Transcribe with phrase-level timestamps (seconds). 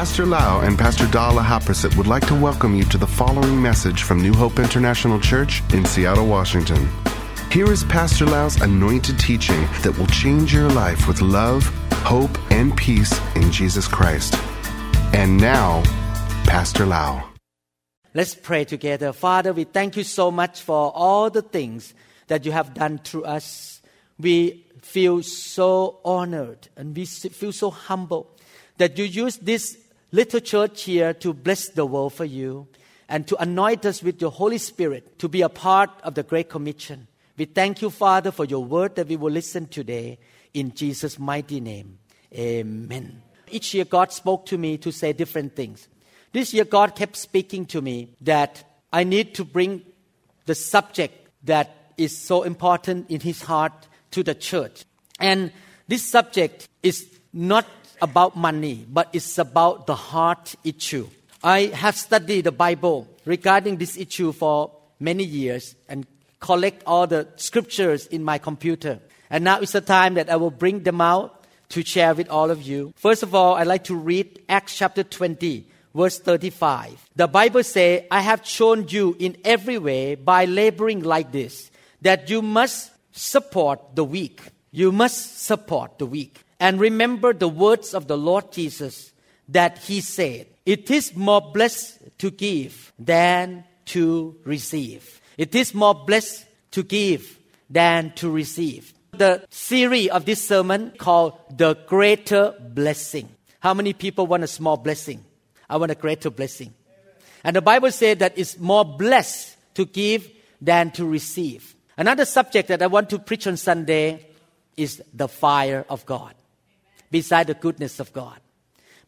[0.00, 4.02] Pastor Lau and Pastor Dala Haprasit would like to welcome you to the following message
[4.02, 6.88] from New Hope International Church in Seattle, Washington.
[7.52, 12.74] Here is Pastor Lau's anointed teaching that will change your life with love, hope, and
[12.78, 14.34] peace in Jesus Christ.
[15.12, 15.82] And now,
[16.44, 17.22] Pastor Lau.
[18.14, 19.12] Let's pray together.
[19.12, 21.92] Father, we thank you so much for all the things
[22.28, 23.82] that you have done through us.
[24.18, 28.30] We feel so honored and we feel so humble
[28.78, 29.76] that you use this
[30.12, 32.68] little church here to bless the world for you
[33.08, 36.48] and to anoint us with your Holy Spirit to be a part of the Great
[36.48, 37.08] Commission.
[37.36, 40.18] We thank you, Father, for your word that we will listen today
[40.54, 41.98] in Jesus' mighty name.
[42.34, 43.22] Amen.
[43.50, 45.88] Each year, God spoke to me to say different things.
[46.32, 49.82] This year, God kept speaking to me that I need to bring
[50.46, 54.84] the subject that is so important in His heart to the church.
[55.18, 55.52] And
[55.88, 57.66] this subject is not
[58.02, 61.08] about money, but it's about the heart issue.
[61.42, 66.06] I have studied the Bible regarding this issue for many years and
[66.38, 69.00] collect all the scriptures in my computer.
[69.30, 72.50] And now it's the time that I will bring them out to share with all
[72.50, 72.92] of you.
[72.96, 77.08] First of all, I'd like to read Acts chapter 20, verse 35.
[77.16, 81.70] The Bible says, I have shown you in every way by laboring like this,
[82.02, 84.40] that you must support the weak.
[84.72, 86.42] You must support the weak.
[86.60, 89.12] And remember the words of the Lord Jesus
[89.48, 95.22] that he said, It is more blessed to give than to receive.
[95.38, 97.38] It is more blessed to give
[97.70, 98.92] than to receive.
[99.12, 103.30] The series of this sermon called The Greater Blessing.
[103.60, 105.24] How many people want a small blessing?
[105.68, 106.74] I want a greater blessing.
[107.42, 110.30] And the Bible said that it's more blessed to give
[110.60, 111.74] than to receive.
[111.96, 114.26] Another subject that I want to preach on Sunday
[114.76, 116.34] is the fire of God
[117.10, 118.40] beside the goodness of God.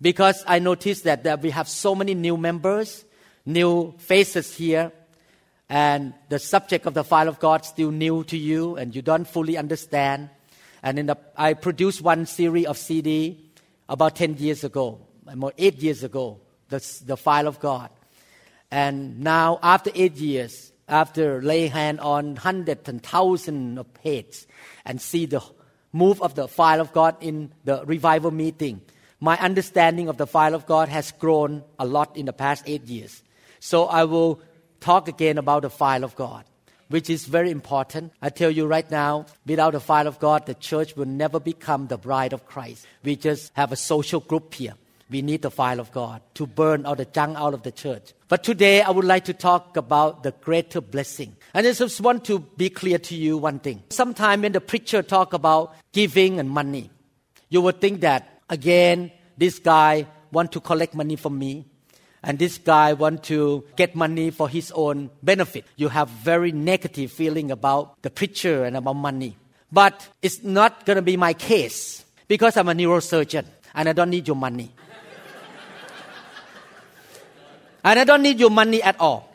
[0.00, 3.04] Because I noticed that, that we have so many new members,
[3.46, 4.92] new faces here,
[5.68, 9.26] and the subject of the file of God still new to you, and you don't
[9.26, 10.28] fully understand.
[10.82, 13.50] And in the, I produced one series of CD
[13.88, 15.00] about 10 years ago,
[15.34, 17.90] more eight years ago, the, the fire of God.
[18.70, 24.46] And now, after eight years, after laying hand on hundreds and thousands of heads
[24.84, 25.42] and see the
[25.92, 28.80] move of the fire of God in the revival meeting,
[29.20, 32.84] my understanding of the fire of God has grown a lot in the past eight
[32.84, 33.22] years.
[33.60, 34.40] So I will
[34.80, 36.44] talk again about the fire of God,
[36.88, 38.12] which is very important.
[38.20, 41.86] I tell you right now, without the fire of God, the church will never become
[41.86, 42.86] the bride of Christ.
[43.04, 44.74] We just have a social group here.
[45.12, 48.14] We need the fire of God to burn all the junk out of the church.
[48.28, 51.36] But today I would like to talk about the greater blessing.
[51.52, 53.82] And I just want to be clear to you one thing.
[53.90, 56.90] Sometimes when the preacher talk about giving and money,
[57.50, 61.66] you would think that again, this guy want to collect money from me
[62.22, 65.66] and this guy want to get money for his own benefit.
[65.76, 69.36] You have very negative feeling about the preacher and about money.
[69.70, 73.44] But it's not going to be my case because I'm a neurosurgeon
[73.74, 74.72] and I don't need your money.
[77.84, 79.28] And I don't need your money at all.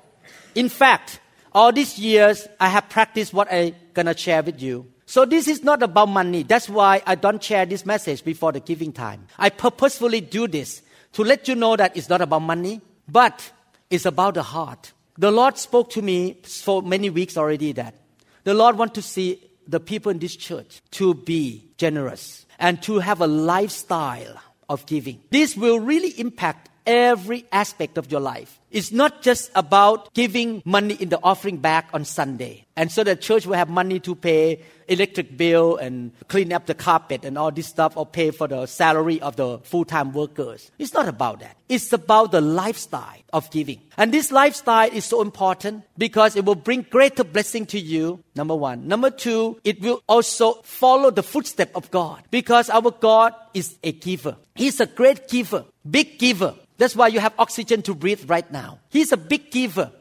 [0.55, 1.19] In fact,
[1.53, 4.85] all these years I have practiced what I'm gonna share with you.
[5.05, 6.43] So this is not about money.
[6.43, 9.27] That's why I don't share this message before the giving time.
[9.37, 10.81] I purposefully do this
[11.13, 13.51] to let you know that it's not about money, but
[13.89, 14.91] it's about the heart.
[15.17, 17.95] The Lord spoke to me for many weeks already that
[18.43, 22.99] the Lord want to see the people in this church to be generous and to
[22.99, 25.21] have a lifestyle of giving.
[25.29, 28.59] This will really impact every aspect of your life.
[28.71, 32.65] It's not just about giving money in the offering bag on Sunday.
[32.75, 36.73] And so the church will have money to pay electric bill and clean up the
[36.73, 40.71] carpet and all this stuff or pay for the salary of the full-time workers.
[40.79, 41.55] It's not about that.
[41.69, 43.81] It's about the lifestyle of giving.
[43.97, 48.23] And this lifestyle is so important because it will bring greater blessing to you.
[48.35, 48.87] Number one.
[48.87, 53.91] Number two, it will also follow the footstep of God because our God is a
[53.91, 54.37] giver.
[54.55, 56.53] He's a great giver, big giver.
[56.77, 58.79] That's why you have oxygen to breathe right now.
[58.89, 59.91] He's a big giver.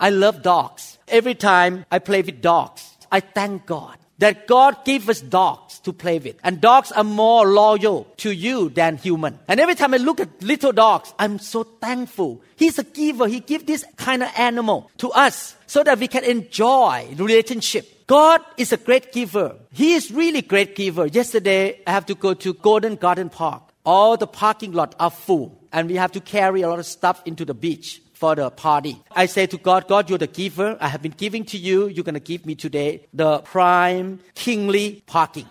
[0.00, 0.98] I love dogs.
[1.08, 5.92] Every time I play with dogs, I thank God that God gave us dogs to
[5.92, 6.36] play with.
[6.42, 9.38] And dogs are more loyal to you than human.
[9.48, 12.40] And every time I look at little dogs, I'm so thankful.
[12.56, 13.26] He's a giver.
[13.26, 18.06] He gives this kind of animal to us so that we can enjoy relationship.
[18.06, 19.56] God is a great giver.
[19.72, 21.06] He is really great giver.
[21.06, 23.62] Yesterday, I have to go to Golden Garden Park.
[23.84, 27.22] All the parking lot are full and we have to carry a lot of stuff
[27.26, 29.02] into the beach for the party.
[29.10, 30.78] I say to God, God, you're the giver.
[30.80, 31.88] I have been giving to you.
[31.88, 35.48] You're going to give me today the prime kingly parking.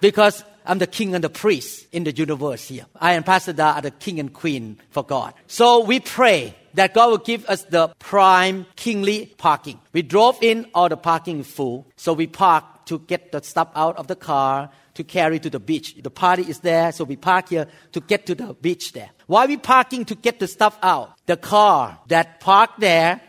[0.00, 2.86] because I'm the king and the priest in the universe here.
[3.00, 5.34] I and Pastor Da are the king and queen for God.
[5.46, 9.80] So we pray that God will give us the prime kingly parking.
[9.92, 11.86] We drove in, all the parking full.
[11.96, 15.60] So we parked to get the stuff out of the car to carry to the
[15.60, 15.96] beach.
[16.00, 19.10] The party is there, so we park here to get to the beach there.
[19.26, 21.12] Why we parking to get the stuff out?
[21.26, 23.20] The car that parked there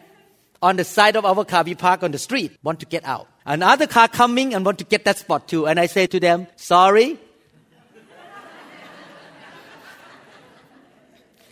[0.62, 3.28] on the side of our car, we park on the street, want to get out.
[3.46, 5.68] Another car coming and want to get that spot too.
[5.68, 7.20] And I say to them, sorry.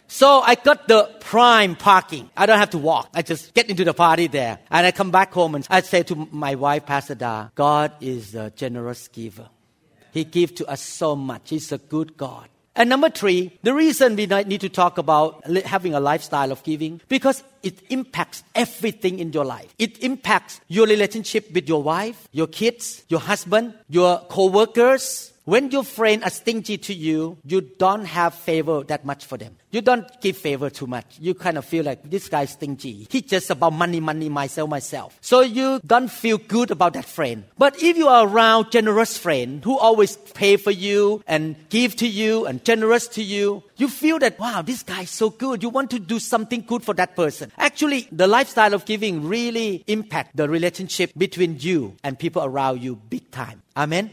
[0.08, 2.30] so I got the prime parking.
[2.36, 3.10] I don't have to walk.
[3.14, 4.58] I just get into the party there.
[4.72, 8.34] And I come back home and I say to my wife, Pastor Da, God is
[8.34, 9.50] a generous giver.
[10.14, 11.50] He gives to us so much.
[11.50, 12.48] He's a good God.
[12.76, 17.02] And number three, the reason we need to talk about having a lifestyle of giving,
[17.08, 19.74] because it impacts everything in your life.
[19.78, 25.84] It impacts your relationship with your wife, your kids, your husband, your co-workers, when your
[25.84, 29.58] friend are stingy to you, you don't have favor that much for them.
[29.72, 31.18] You don't give favor too much.
[31.20, 33.08] You kind of feel like this guy's stingy.
[33.10, 35.18] He's just about money, money, myself, myself.
[35.20, 37.44] So you don't feel good about that friend.
[37.58, 42.08] But if you are around generous friend who always pay for you and give to
[42.08, 45.62] you and generous to you, you feel that wow, this guy is so good.
[45.62, 47.52] You want to do something good for that person.
[47.58, 52.96] Actually, the lifestyle of giving really impact the relationship between you and people around you
[52.96, 53.62] big time.
[53.76, 54.12] Amen.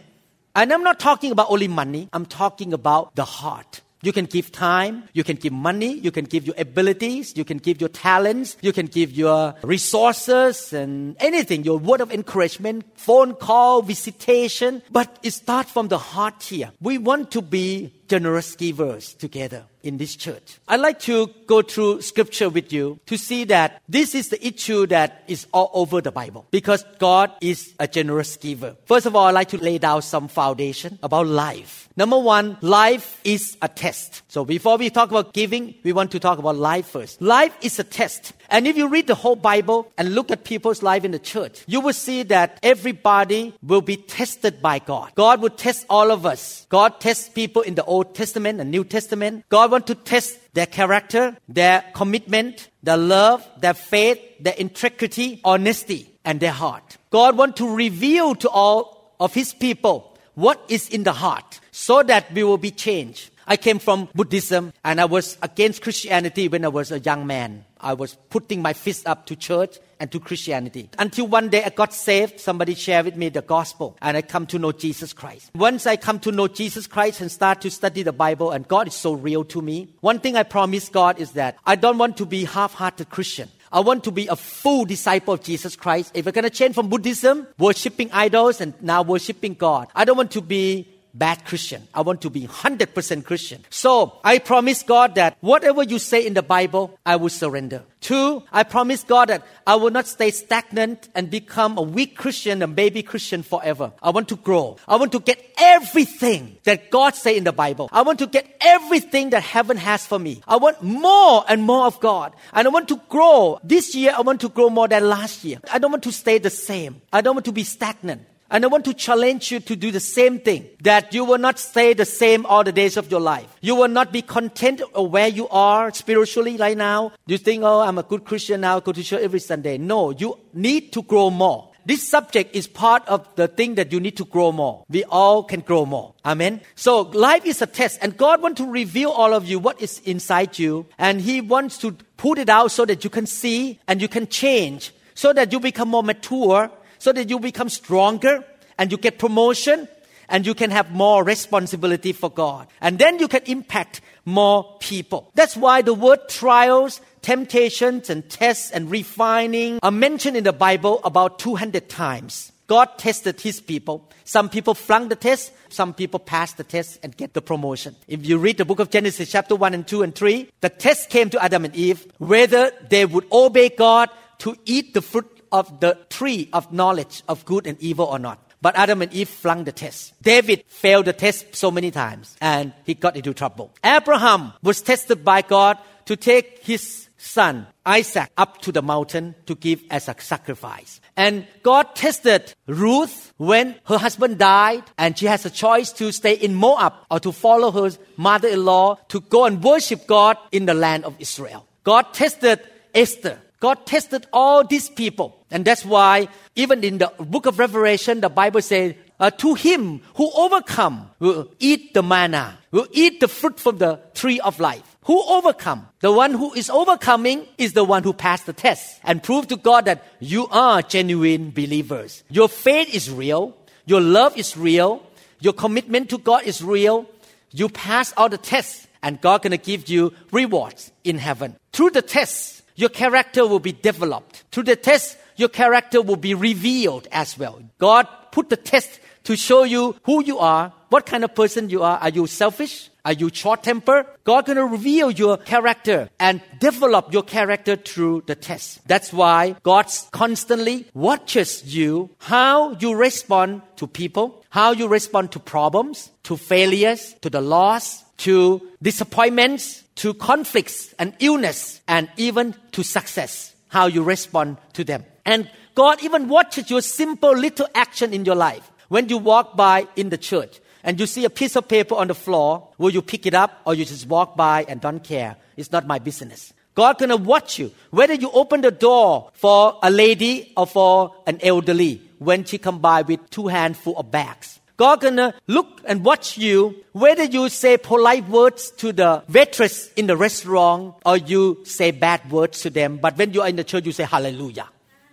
[0.54, 3.82] And I'm not talking about only money, I'm talking about the heart.
[4.02, 7.58] You can give time, you can give money, you can give your abilities, you can
[7.58, 13.34] give your talents, you can give your resources and anything, your word of encouragement, phone
[13.34, 14.82] call, visitation.
[14.90, 16.72] But it starts from the heart here.
[16.80, 20.58] We want to be generous givers together in this church.
[20.68, 24.86] I'd like to go through scripture with you to see that this is the issue
[24.86, 28.76] that is all over the Bible because God is a generous giver.
[28.86, 31.88] First of all, I'd like to lay down some foundation about life.
[31.96, 34.22] Number one, life is a test.
[34.28, 37.20] So before we talk about giving, we want to talk about life first.
[37.20, 38.32] Life is a test.
[38.50, 41.62] And if you read the whole Bible and look at people's life in the church,
[41.68, 45.12] you will see that everybody will be tested by God.
[45.14, 46.66] God will test all of us.
[46.68, 49.44] God tests people in the Old Testament and New Testament.
[49.48, 56.10] God wants to test their character, their commitment, their love, their faith, their integrity, honesty,
[56.24, 56.96] and their heart.
[57.10, 62.02] God wants to reveal to all of His people what is in the heart so
[62.02, 63.30] that we will be changed.
[63.46, 67.64] I came from Buddhism and I was against Christianity when I was a young man.
[67.82, 70.88] I was putting my fist up to church and to Christianity.
[70.98, 74.46] Until one day I got saved, somebody shared with me the gospel and I come
[74.46, 75.50] to know Jesus Christ.
[75.54, 78.88] Once I come to know Jesus Christ and start to study the Bible and God
[78.88, 82.16] is so real to me, one thing I promise God is that I don't want
[82.18, 83.48] to be half-hearted Christian.
[83.72, 86.10] I want to be a full disciple of Jesus Christ.
[86.14, 90.16] If we're going to change from Buddhism, worshipping idols, and now worshipping God, I don't
[90.16, 91.86] want to be bad Christian.
[91.94, 93.64] I want to be 100% Christian.
[93.70, 97.82] So I promise God that whatever you say in the Bible, I will surrender.
[98.00, 102.62] Two, I promise God that I will not stay stagnant and become a weak Christian,
[102.62, 103.92] a baby Christian forever.
[104.02, 104.78] I want to grow.
[104.88, 107.90] I want to get everything that God say in the Bible.
[107.92, 110.40] I want to get everything that heaven has for me.
[110.48, 112.34] I want more and more of God.
[112.54, 113.60] And I want to grow.
[113.62, 115.58] This year, I want to grow more than last year.
[115.70, 117.02] I don't want to stay the same.
[117.12, 118.22] I don't want to be stagnant.
[118.50, 120.66] And I want to challenge you to do the same thing.
[120.82, 123.46] That you will not stay the same all the days of your life.
[123.60, 127.12] You will not be content where you are spiritually right now.
[127.26, 129.78] You think, oh, I'm a good Christian now, I go to church every Sunday.
[129.78, 131.70] No, you need to grow more.
[131.86, 134.84] This subject is part of the thing that you need to grow more.
[134.88, 136.14] We all can grow more.
[136.24, 136.60] Amen.
[136.74, 140.00] So life is a test and God wants to reveal all of you what is
[140.04, 144.02] inside you and He wants to put it out so that you can see and
[144.02, 146.70] you can change so that you become more mature
[147.00, 148.44] so that you become stronger
[148.78, 149.88] and you get promotion
[150.28, 152.68] and you can have more responsibility for God.
[152.80, 155.32] And then you can impact more people.
[155.34, 161.00] That's why the word trials, temptations, and tests and refining are mentioned in the Bible
[161.02, 162.52] about 200 times.
[162.68, 164.08] God tested his people.
[164.24, 167.96] Some people flunk the test, some people passed the test and get the promotion.
[168.06, 171.10] If you read the book of Genesis, chapter 1 and 2 and 3, the test
[171.10, 175.80] came to Adam and Eve whether they would obey God to eat the fruit of
[175.80, 178.38] the tree of knowledge of good and evil or not.
[178.62, 180.12] But Adam and Eve flung the test.
[180.22, 183.72] David failed the test so many times and he got into trouble.
[183.82, 189.54] Abraham was tested by God to take his son Isaac up to the mountain to
[189.54, 191.00] give as a sacrifice.
[191.16, 196.34] And God tested Ruth when her husband died and she has a choice to stay
[196.34, 201.04] in Moab or to follow her mother-in-law to go and worship God in the land
[201.04, 201.66] of Israel.
[201.82, 202.60] God tested
[202.94, 205.36] Esther God tested all these people.
[205.50, 210.00] And that's why even in the book of Revelation, the Bible says uh, to him
[210.14, 214.96] who overcome will eat the manna, will eat the fruit from the tree of life.
[215.04, 215.88] Who overcome?
[216.00, 219.56] The one who is overcoming is the one who passed the test and proved to
[219.56, 222.22] God that you are genuine believers.
[222.28, 223.56] Your faith is real.
[223.86, 225.02] Your love is real.
[225.40, 227.06] Your commitment to God is real.
[227.50, 231.56] You pass all the tests and God gonna give you rewards in heaven.
[231.72, 234.44] Through the tests, your character will be developed.
[234.52, 237.60] Through the test, your character will be revealed as well.
[237.78, 241.82] God put the test to show you who you are, what kind of person you
[241.82, 241.98] are.
[241.98, 242.90] Are you selfish?
[243.04, 244.06] Are you short tempered?
[244.24, 248.86] God gonna reveal your character and develop your character through the test.
[248.86, 255.40] That's why God constantly watches you, how you respond to people, how you respond to
[255.40, 262.82] problems, to failures, to the loss, to disappointments, to conflicts and illness, and even to
[262.82, 263.54] success.
[263.68, 265.04] How you respond to them.
[265.24, 268.70] And God even watches your simple little action in your life.
[268.88, 272.08] When you walk by in the church and you see a piece of paper on
[272.08, 275.36] the floor, will you pick it up or you just walk by and don't care?
[275.56, 276.52] It's not my business.
[276.74, 277.72] God gonna watch you.
[277.90, 282.78] Whether you open the door for a lady or for an elderly when she come
[282.78, 284.60] by with two handful of bags.
[284.76, 290.06] God gonna look and watch you whether you say polite words to the waitress in
[290.06, 292.96] the restaurant or you say bad words to them.
[292.96, 294.68] But when you are in the church, you say hallelujah.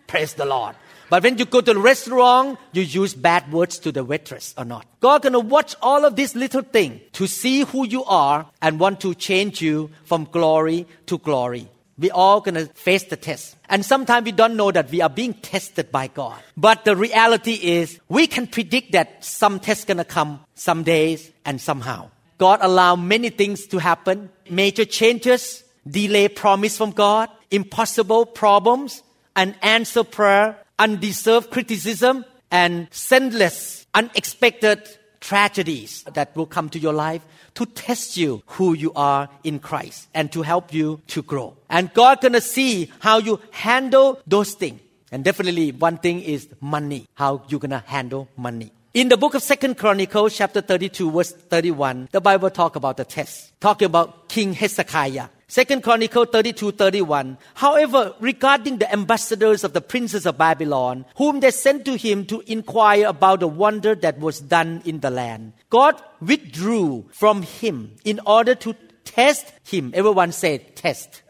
[0.08, 0.76] Praise the Lord.
[1.10, 4.66] But when you go to the restaurant, you use bad words to the waitress or
[4.66, 4.86] not.
[5.00, 9.00] God gonna watch all of these little things to see who you are and want
[9.02, 11.70] to change you from glory to glory.
[11.98, 13.56] We all gonna face the test.
[13.70, 16.40] And sometimes we don't know that we are being tested by God.
[16.56, 21.60] But the reality is we can predict that some test gonna come some days and
[21.60, 22.12] somehow.
[22.38, 29.02] God allow many things to happen, major changes, delay promise from God, impossible problems,
[29.38, 34.82] unanswered prayer, undeserved criticism, and senseless, unexpected
[35.22, 37.22] tragedies that will come to your life
[37.56, 41.56] to test you who you are in Christ and to help you to grow.
[41.70, 44.82] And God gonna see how you handle those things.
[45.12, 48.72] And definitely one thing is money, how you're gonna handle money.
[48.94, 53.06] In the book of Second Chronicles, chapter 32, verse 31, the Bible talk about the
[53.06, 55.30] test, talking about King Hezekiah.
[55.50, 57.38] Second Chronicle 32, 31.
[57.54, 62.44] However, regarding the ambassadors of the princes of Babylon, whom they sent to him to
[62.48, 68.20] inquire about the wonder that was done in the land, God withdrew from him in
[68.26, 68.76] order to
[69.06, 69.92] test him.
[69.94, 71.22] Everyone said test.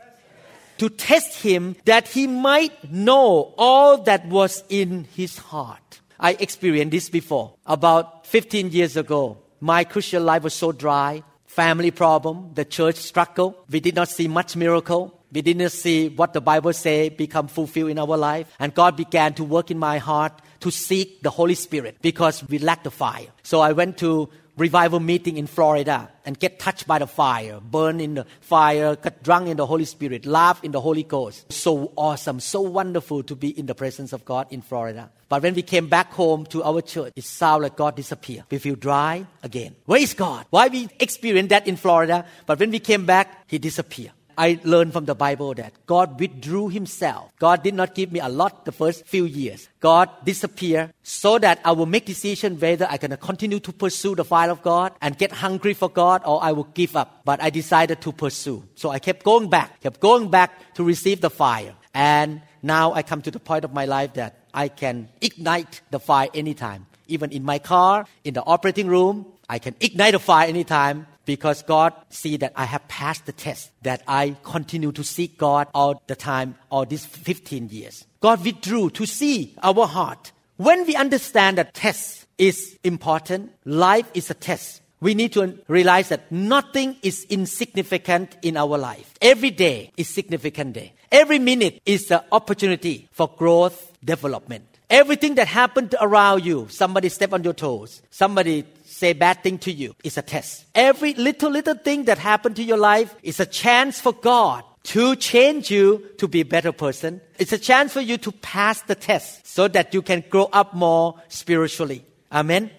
[0.80, 6.02] To test him that he might know all that was in his heart.
[6.20, 7.54] I experienced this before.
[7.68, 11.24] About 15 years ago, my Christian life was so dry
[11.58, 13.58] family problem, the church struggle.
[13.68, 15.20] We did not see much miracle.
[15.32, 18.46] We didn't see what the Bible say become fulfilled in our life.
[18.60, 22.60] And God began to work in my heart to seek the Holy Spirit because we
[22.60, 23.26] lacked the fire.
[23.42, 28.02] So I went to revival meeting in Florida and get touched by the fire, burn
[28.02, 31.52] in the fire, get drunk in the Holy Spirit, laugh in the Holy Ghost.
[31.54, 35.12] So awesome, so wonderful to be in the presence of God in Florida.
[35.30, 38.46] But when we came back home to our church, it sounded like God disappeared.
[38.50, 39.76] We feel dry again.
[39.86, 40.46] Where is God?
[40.50, 44.12] Why we experienced that in Florida, but when we came back, He disappeared.
[44.38, 47.32] I learned from the Bible that God withdrew himself.
[47.40, 49.68] God did not give me a lot the first few years.
[49.80, 54.24] God disappeared so that I will make decision whether I can continue to pursue the
[54.24, 57.22] fire of God and get hungry for God or I will give up.
[57.26, 58.64] But I decided to pursue.
[58.76, 61.74] So I kept going back, kept going back to receive the fire.
[61.94, 66.00] And now I come to the point of my life that I can ignite the
[66.00, 66.86] fire anytime.
[67.08, 71.62] Even in my car, in the operating room, I can ignite the fire anytime because
[71.62, 76.02] God see that I have passed the test, that I continue to seek God all
[76.08, 78.08] the time, all these 15 years.
[78.22, 80.32] God withdrew to see our heart.
[80.56, 84.82] When we understand that test is important, life is a test.
[85.02, 89.14] We need to realize that nothing is insignificant in our life.
[89.22, 90.94] Every day is significant day.
[91.12, 94.66] Every minute is the opportunity for growth, development.
[94.90, 98.64] Everything that happened around you, somebody step on your toes, somebody
[98.98, 100.66] say bad thing to you is a test.
[100.74, 105.16] Every little, little thing that happened to your life is a chance for God to
[105.16, 107.22] change you to be a better person.
[107.38, 110.74] It's a chance for you to pass the test so that you can grow up
[110.74, 112.06] more spiritually.
[112.32, 112.72] Amen.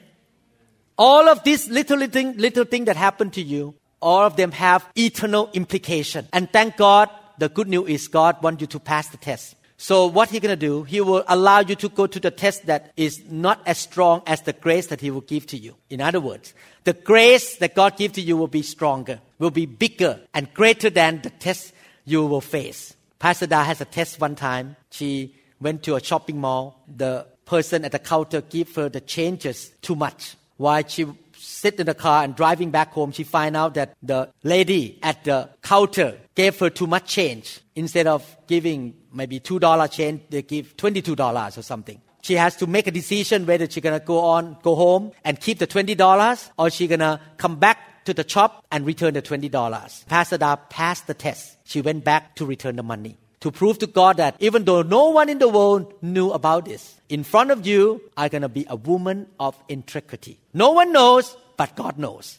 [0.97, 4.89] All of these little, little, little thing that happened to you, all of them have
[4.97, 6.27] eternal implication.
[6.33, 9.55] And thank God, the good news is God wants you to pass the test.
[9.81, 10.83] So what he gonna do?
[10.83, 14.43] He will allow you to go to the test that is not as strong as
[14.43, 15.77] the grace that he will give to you.
[15.89, 19.67] In other words, the grace that God gives to you will be stronger, will be
[19.67, 21.73] bigger and greater than the test
[22.05, 22.97] you will face.
[23.21, 24.75] Pastor Da has a test one time.
[24.91, 26.83] She went to a shopping mall.
[26.97, 30.35] The person at the counter gave her the changes too much.
[30.57, 31.07] While she
[31.37, 35.23] sit in the car and driving back home, she find out that the lady at
[35.23, 37.61] the counter gave her too much change.
[37.75, 42.01] Instead of giving maybe two dollar change, they give twenty two dollars or something.
[42.23, 45.59] She has to make a decision whether she's gonna go on, go home and keep
[45.59, 49.49] the twenty dollars, or she's gonna come back to the shop and return the twenty
[49.49, 50.05] dollars.
[50.09, 51.57] Pastor Da passed the test.
[51.65, 55.11] She went back to return the money to prove to God that even though no
[55.11, 58.67] one in the world knew about this, in front of you, I'm going to be
[58.69, 60.39] a woman of integrity.
[60.53, 62.39] No one knows, but God knows.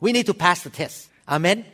[0.00, 1.08] We need to pass the test.
[1.28, 1.64] Amen.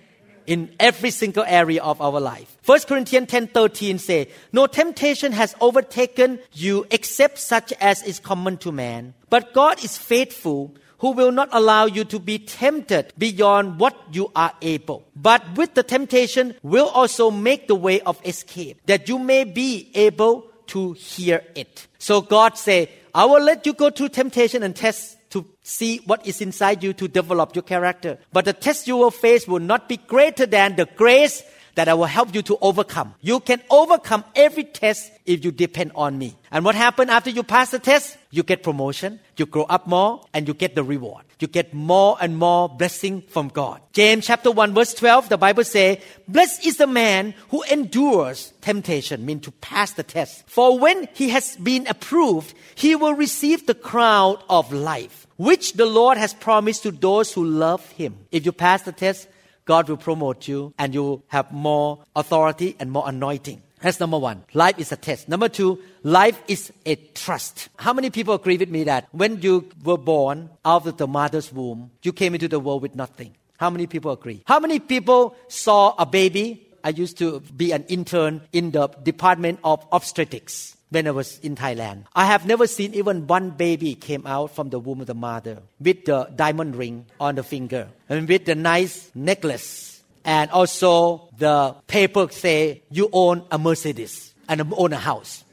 [0.46, 2.56] In every single area of our life.
[2.66, 8.56] 1 Corinthians 10 13 say, No temptation has overtaken you except such as is common
[8.58, 9.14] to man.
[9.30, 14.30] But God is faithful who will not allow you to be tempted beyond what you
[14.34, 15.06] are able.
[15.14, 19.90] But with the temptation will also make the way of escape, that you may be
[19.94, 21.86] able to hear it.
[21.98, 26.26] So God say, I will let you go through temptation and test to see what
[26.26, 28.18] is inside you to develop your character.
[28.32, 31.42] But the test you will face will not be greater than the grace
[31.74, 33.14] that I will help you to overcome.
[33.20, 36.36] You can overcome every test if you depend on me.
[36.50, 38.16] And what happens after you pass the test?
[38.30, 41.24] You get promotion, you grow up more, and you get the reward.
[41.40, 43.80] You get more and more blessing from God.
[43.92, 45.98] James chapter 1 verse 12, the Bible says,
[46.28, 50.48] Blessed is the man who endures temptation, mean to pass the test.
[50.48, 55.86] For when he has been approved, he will receive the crown of life, which the
[55.86, 58.16] Lord has promised to those who love him.
[58.30, 59.28] If you pass the test,
[59.64, 63.62] God will promote you and you will have more authority and more anointing.
[63.80, 64.44] That's number one.
[64.54, 65.28] Life is a test.
[65.28, 67.68] Number two, life is a trust.
[67.76, 71.52] How many people agree with me that when you were born out of the mother's
[71.52, 73.34] womb, you came into the world with nothing?
[73.58, 74.42] How many people agree?
[74.46, 76.66] How many people saw a baby?
[76.82, 81.56] I used to be an intern in the Department of Obstetrics when I was in
[81.56, 82.04] Thailand.
[82.14, 85.58] I have never seen even one baby came out from the womb of the mother
[85.80, 90.02] with the diamond ring on the finger and with the nice necklace.
[90.24, 95.44] And also the paper say you own a Mercedes and own a house.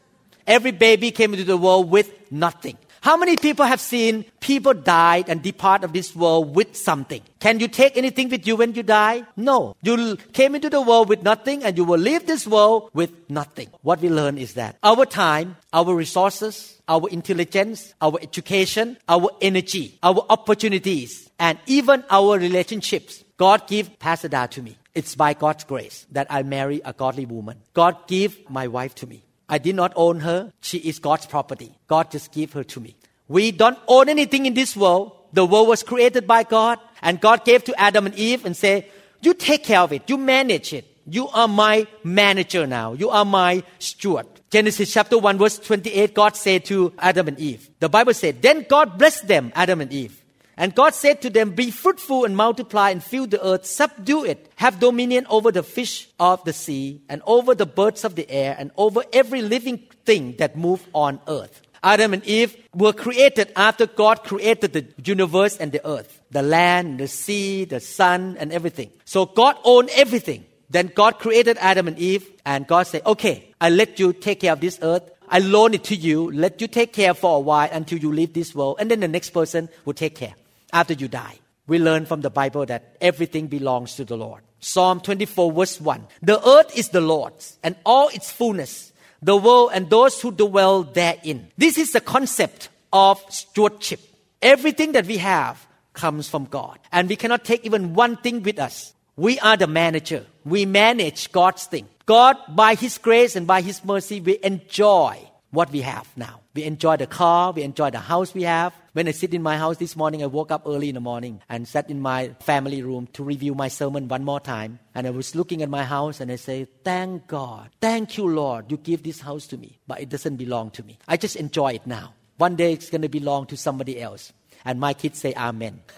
[0.48, 2.78] Every baby came into the world with nothing.
[3.02, 7.24] How many people have seen people died and depart of this world with something?
[7.40, 9.26] Can you take anything with you when you die?
[9.36, 9.76] No.
[9.82, 13.70] You came into the world with nothing and you will leave this world with nothing.
[13.82, 19.98] What we learn is that our time, our resources, our intelligence, our education, our energy,
[20.04, 24.78] our opportunities, and even our relationships, God gave Pastor Da to me.
[24.94, 27.58] It's by God's grace that I marry a godly woman.
[27.74, 29.24] God gave my wife to me.
[29.52, 30.52] I did not own her.
[30.62, 31.78] She is God's property.
[31.88, 32.96] God just gave her to me.
[33.28, 35.12] We don't own anything in this world.
[35.34, 38.86] The world was created by God and God gave to Adam and Eve and said,
[39.22, 40.10] you take care of it.
[40.10, 40.86] You manage it.
[41.06, 42.94] You are my manager now.
[42.94, 44.28] You are my steward.
[44.50, 48.66] Genesis chapter 1 verse 28, God said to Adam and Eve, the Bible said, then
[48.70, 50.21] God blessed them, Adam and Eve.
[50.62, 54.48] And God said to them, Be fruitful and multiply and fill the earth, subdue it,
[54.58, 58.56] have dominion over the fish of the sea, and over the birds of the air,
[58.60, 61.64] and over every living thing that moves on earth.
[61.82, 67.00] Adam and Eve were created after God created the universe and the earth, the land,
[67.00, 68.92] the sea, the sun, and everything.
[69.04, 70.46] So God owned everything.
[70.70, 74.54] Then God created Adam and Eve, and God said, Okay, I let you take care
[74.54, 75.10] of this earth.
[75.28, 78.34] I loan it to you, let you take care for a while until you leave
[78.34, 80.36] this world, and then the next person will take care
[80.74, 81.40] after you die.
[81.68, 84.42] We learn from the Bible that everything belongs to the Lord.
[84.60, 86.08] Psalm 24 verse 1.
[86.22, 90.84] The earth is the Lord's and all its fullness, the world and those who dwell
[90.84, 91.48] therein.
[91.58, 94.00] This is the concept of stewardship.
[94.42, 96.80] Everything that we have comes from God.
[96.92, 98.94] And we cannot take even one thing with us.
[99.16, 100.26] We are the manager.
[100.46, 101.88] We manage God's thing.
[102.06, 106.41] God, by His grace and by His mercy, we enjoy what we have now.
[106.54, 108.74] We enjoy the car, we enjoy the house we have.
[108.92, 111.42] When I sit in my house this morning, I woke up early in the morning
[111.48, 114.80] and sat in my family room to review my sermon one more time.
[114.94, 118.70] And I was looking at my house and I say, Thank God, thank you, Lord,
[118.70, 121.00] you give this house to me, but it doesn't belong to me.
[121.08, 122.16] I just enjoy it now.
[122.38, 124.34] One day it's going to belong to somebody else.
[124.66, 125.82] And my kids say, Amen.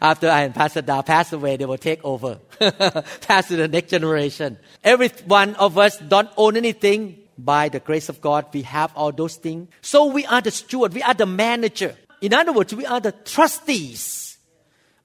[0.00, 2.36] After I and Pastor Da pass away, they will take over,
[3.20, 4.58] pass to the next generation.
[4.84, 7.18] Every one of us don't own anything.
[7.36, 9.68] By the grace of God, we have all those things.
[9.80, 10.92] So we are the steward.
[10.92, 11.94] We are the manager.
[12.20, 14.38] In other words, we are the trustees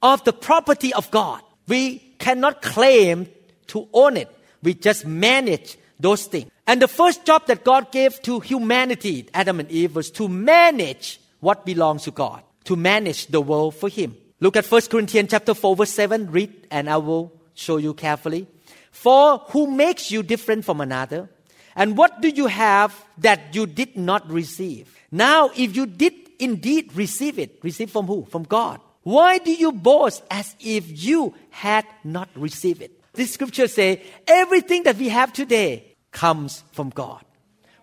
[0.02, 1.42] of the property of God.
[1.68, 3.28] We cannot claim
[3.68, 4.30] to own it.
[4.64, 6.50] We just manage those things.
[6.66, 11.20] And the first job that God gave to humanity, Adam and Eve, was to manage
[11.40, 14.16] what belongs to God, to manage the world for Him.
[14.44, 16.30] Look at 1 Corinthians chapter 4 verse 7.
[16.30, 18.46] Read and I will show you carefully.
[18.92, 21.30] For who makes you different from another
[21.76, 24.94] And what do you have that you did not receive?
[25.12, 28.26] Now, if you did indeed receive it, receive from who?
[28.26, 28.82] From God.
[29.04, 32.92] Why do you boast as if you had not received it?
[33.14, 37.24] This scripture say everything that we have today comes from God.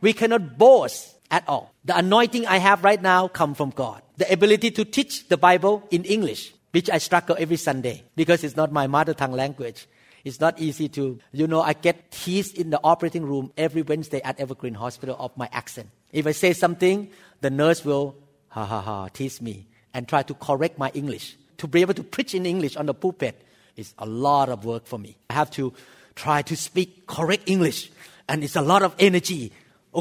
[0.00, 1.72] We cannot boast at all.
[1.84, 4.02] The anointing I have right now come from God.
[4.20, 8.54] The ability to teach the Bible in English, which I struggle every Sunday because it's
[8.54, 9.88] not my mother tongue language.
[10.24, 14.20] It's not easy to, you know, I get teased in the operating room every Wednesday
[14.20, 15.88] at Evergreen Hospital of my accent.
[16.12, 17.08] If I say something,
[17.40, 18.14] the nurse will,
[18.50, 21.38] ha ha ha, tease me and try to correct my English.
[21.56, 23.40] To be able to preach in English on the pulpit
[23.74, 25.16] is a lot of work for me.
[25.30, 25.72] I have to
[26.14, 27.90] try to speak correct English,
[28.28, 29.50] and it's a lot of energy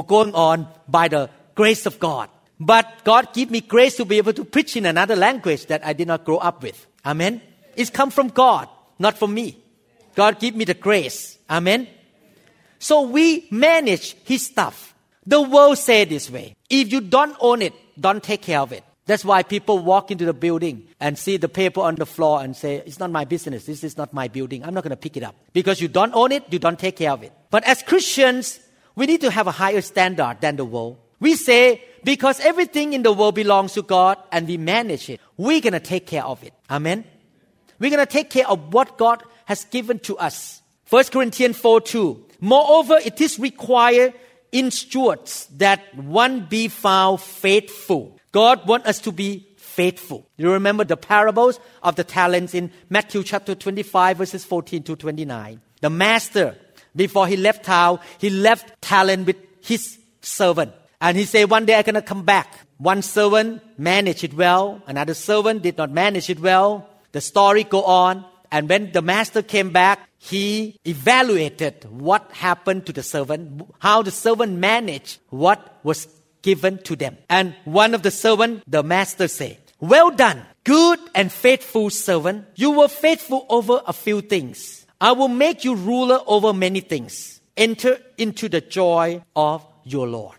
[0.08, 2.28] going on by the grace of God.
[2.60, 5.94] But God give me grace to be able to preach in another language that I
[5.94, 6.88] did not grow up with.
[7.06, 7.42] Amen.
[7.76, 8.68] It's come from God,
[8.98, 9.58] not from me.
[10.16, 11.38] God give me the grace.
[11.50, 11.88] Amen.
[12.80, 14.94] So we manage His stuff.
[15.26, 16.56] The world say this way.
[16.70, 18.84] If you don't own it, don't take care of it.
[19.06, 22.56] That's why people walk into the building and see the paper on the floor and
[22.56, 23.66] say, It's not my business.
[23.66, 24.64] This is not my building.
[24.64, 25.36] I'm not going to pick it up.
[25.52, 27.34] Because you don't own it, you don't take care of it.
[27.50, 28.60] But as Christians,
[28.96, 30.98] we need to have a higher standard than the world.
[31.20, 35.62] We say, because everything in the world belongs to God and we manage it, we're
[35.62, 36.54] going to take care of it.
[36.70, 37.04] Amen.
[37.80, 40.62] We're going to take care of what God has given to us.
[40.90, 42.26] 1 Corinthians 4 2.
[42.42, 44.14] Moreover, it is required
[44.52, 48.18] in stewards that one be found faithful.
[48.32, 50.28] God wants us to be faithful.
[50.38, 55.62] You remember the parables of the talents in Matthew chapter 25 verses 14 to 29.
[55.82, 56.58] The master,
[56.96, 60.74] before he left town, he left talent with his servant.
[61.02, 62.68] And he said, one day I'm going to come back.
[62.78, 64.82] One servant managed it well.
[64.86, 66.90] Another servant did not manage it well.
[67.12, 68.26] The story go on.
[68.52, 74.12] And when the master came back, he evaluated what happened to the servant, how the
[74.12, 76.08] servant managed what was
[76.42, 77.18] given to them.
[77.30, 82.46] And one of the servant, the master said, well done, good and faithful servant.
[82.56, 84.86] You were faithful over a few things.
[85.00, 87.40] I will make you ruler over many things.
[87.56, 90.36] Enter into the joy of your Lord.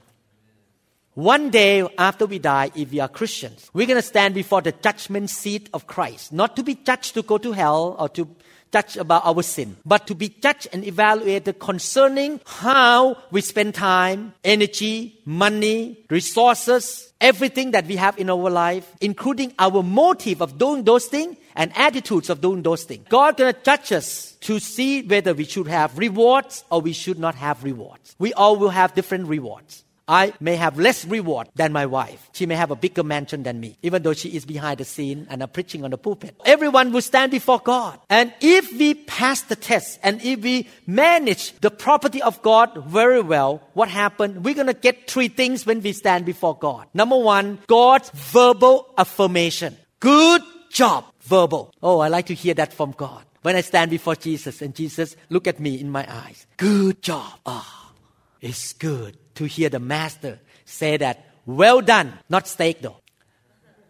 [1.15, 4.71] One day after we die, if we are Christians, we're going to stand before the
[4.71, 8.29] judgment seat of Christ, not to be judged to go to hell or to
[8.73, 14.35] judge about our sin, but to be judged and evaluated concerning how we spend time,
[14.45, 20.85] energy, money, resources, everything that we have in our life, including our motive of doing
[20.85, 23.05] those things and attitudes of doing those things.
[23.09, 27.35] God gonna judge us to see whether we should have rewards or we should not
[27.35, 28.15] have rewards.
[28.21, 29.83] We all will have different rewards.
[30.11, 32.29] I may have less reward than my wife.
[32.33, 35.29] She may have a bigger mansion than me, even though she is behind the scene
[35.31, 36.35] and I'm preaching on the pulpit.
[36.45, 38.01] Everyone will stand before God.
[38.11, 43.21] And if we pass the test and if we manage the property of God very
[43.21, 44.45] well, what happened?
[44.45, 46.89] We're going to get three things when we stand before God.
[46.93, 49.77] Number one, God's verbal affirmation.
[50.01, 51.05] Good job.
[51.21, 51.73] Verbal.
[51.85, 53.25] Oh, I like to hear that from God.
[53.43, 56.49] When I stand before Jesus and Jesus look at me in my eyes.
[56.57, 57.39] Good job.
[57.47, 57.95] Ah, oh,
[58.41, 63.01] it's good to hear the master say that, well done, not steak though,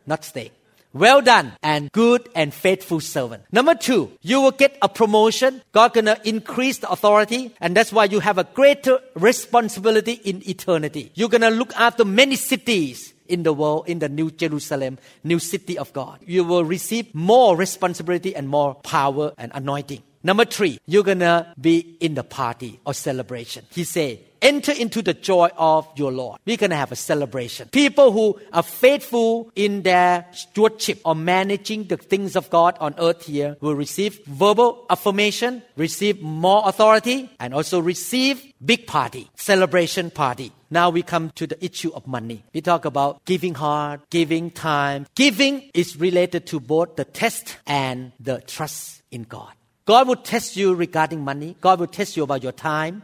[0.06, 0.52] not steak.
[0.92, 3.44] Well done and good and faithful servant.
[3.52, 5.62] Number two, you will get a promotion.
[5.70, 11.10] God gonna increase the authority and that's why you have a greater responsibility in eternity.
[11.14, 15.78] You're gonna look after many cities in the world, in the New Jerusalem, new city
[15.78, 16.18] of God.
[16.26, 20.02] You will receive more responsibility and more power and anointing.
[20.22, 23.64] Number three, you're gonna be in the party or celebration.
[23.70, 26.40] He said, enter into the joy of your Lord.
[26.46, 27.68] We're going to have a celebration.
[27.68, 33.26] People who are faithful in their stewardship or managing the things of God on earth
[33.26, 40.52] here will receive verbal affirmation, receive more authority, and also receive big party, celebration party.
[40.70, 42.44] Now we come to the issue of money.
[42.54, 45.06] We talk about giving heart, giving time.
[45.16, 49.52] Giving is related to both the test and the trust in God.
[49.86, 51.56] God will test you regarding money.
[51.60, 53.02] God will test you about your time.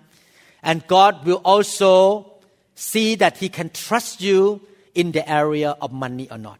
[0.67, 2.35] And God will also
[2.75, 4.61] see that He can trust you
[4.95, 6.59] in the area of money or not.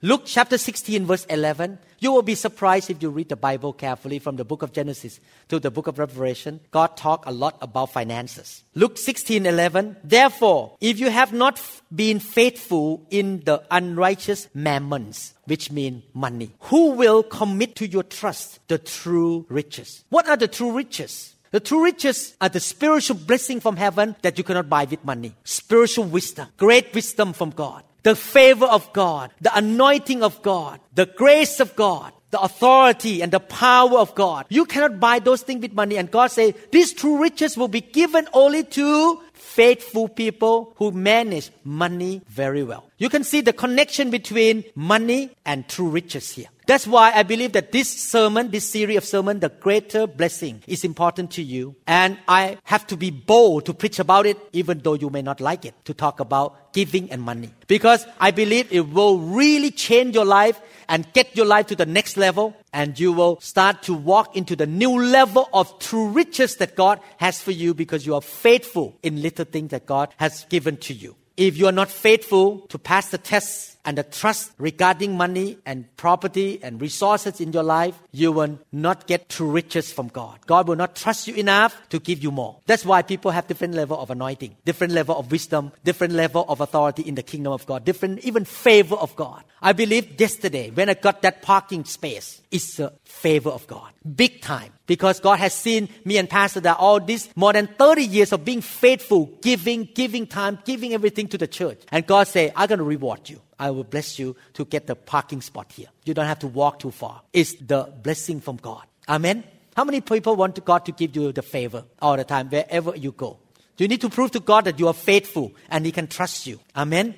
[0.00, 1.78] Luke chapter 16, verse 11.
[1.98, 5.20] You will be surprised if you read the Bible carefully from the book of Genesis
[5.48, 6.60] to the book of Revelation.
[6.70, 8.64] God talked a lot about finances.
[8.74, 9.96] Luke 16, 11.
[10.04, 11.60] Therefore, if you have not
[11.94, 18.60] been faithful in the unrighteous mammons, which mean money, who will commit to your trust
[18.68, 20.04] the true riches?
[20.10, 21.33] What are the true riches?
[21.54, 25.36] The true riches are the spiritual blessing from heaven that you cannot buy with money.
[25.44, 31.06] Spiritual wisdom, great wisdom from God, the favor of God, the anointing of God, the
[31.06, 34.46] grace of God, the authority and the power of God.
[34.48, 35.96] You cannot buy those things with money.
[35.96, 41.52] And God says, these true riches will be given only to faithful people who manage
[41.62, 42.90] money very well.
[42.96, 46.46] You can see the connection between money and true riches here.
[46.66, 50.84] That's why I believe that this sermon, this series of sermon, the greater blessing is
[50.84, 51.74] important to you.
[51.86, 55.40] And I have to be bold to preach about it, even though you may not
[55.40, 57.50] like it, to talk about giving and money.
[57.66, 61.86] Because I believe it will really change your life and get your life to the
[61.86, 62.56] next level.
[62.72, 67.00] And you will start to walk into the new level of true riches that God
[67.18, 70.94] has for you because you are faithful in little things that God has given to
[70.94, 71.16] you.
[71.36, 75.84] If you are not faithful to pass the tests and the trust regarding money and
[75.96, 80.38] property and resources in your life, you will not get true riches from God.
[80.46, 82.60] God will not trust you enough to give you more.
[82.66, 86.60] That's why people have different level of anointing, different level of wisdom, different level of
[86.60, 89.42] authority in the kingdom of God, different even favor of God.
[89.60, 93.90] I believe yesterday when I got that parking space, it's a favor of God.
[94.04, 94.72] Big time.
[94.86, 98.44] Because God has seen me and Pastor Da all this more than 30 years of
[98.44, 101.80] being faithful, giving, giving time, giving everything to the church.
[101.90, 103.40] And God say, I'm going to reward you.
[103.58, 105.86] I will bless you to get the parking spot here.
[106.04, 107.22] You don't have to walk too far.
[107.32, 108.84] It's the blessing from God.
[109.08, 109.44] Amen.
[109.76, 113.12] How many people want God to give you the favor all the time, wherever you
[113.12, 113.38] go?
[113.76, 116.60] You need to prove to God that you are faithful and He can trust you.
[116.76, 117.14] Amen.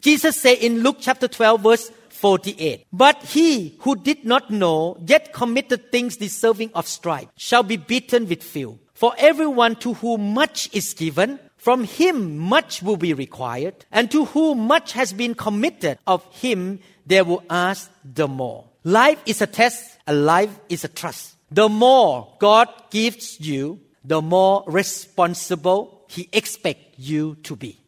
[0.00, 2.86] Jesus said in Luke chapter 12, verse 48.
[2.92, 8.28] But he who did not know, yet committed things deserving of stripe, shall be beaten
[8.28, 8.78] with few.
[8.94, 14.26] For everyone to whom much is given, from him much will be required, and to
[14.26, 18.64] whom much has been committed, of him they will ask the more.
[18.84, 21.34] Life is a test, and life is a trust.
[21.50, 27.78] The more God gives you, the more responsible He expects you to be.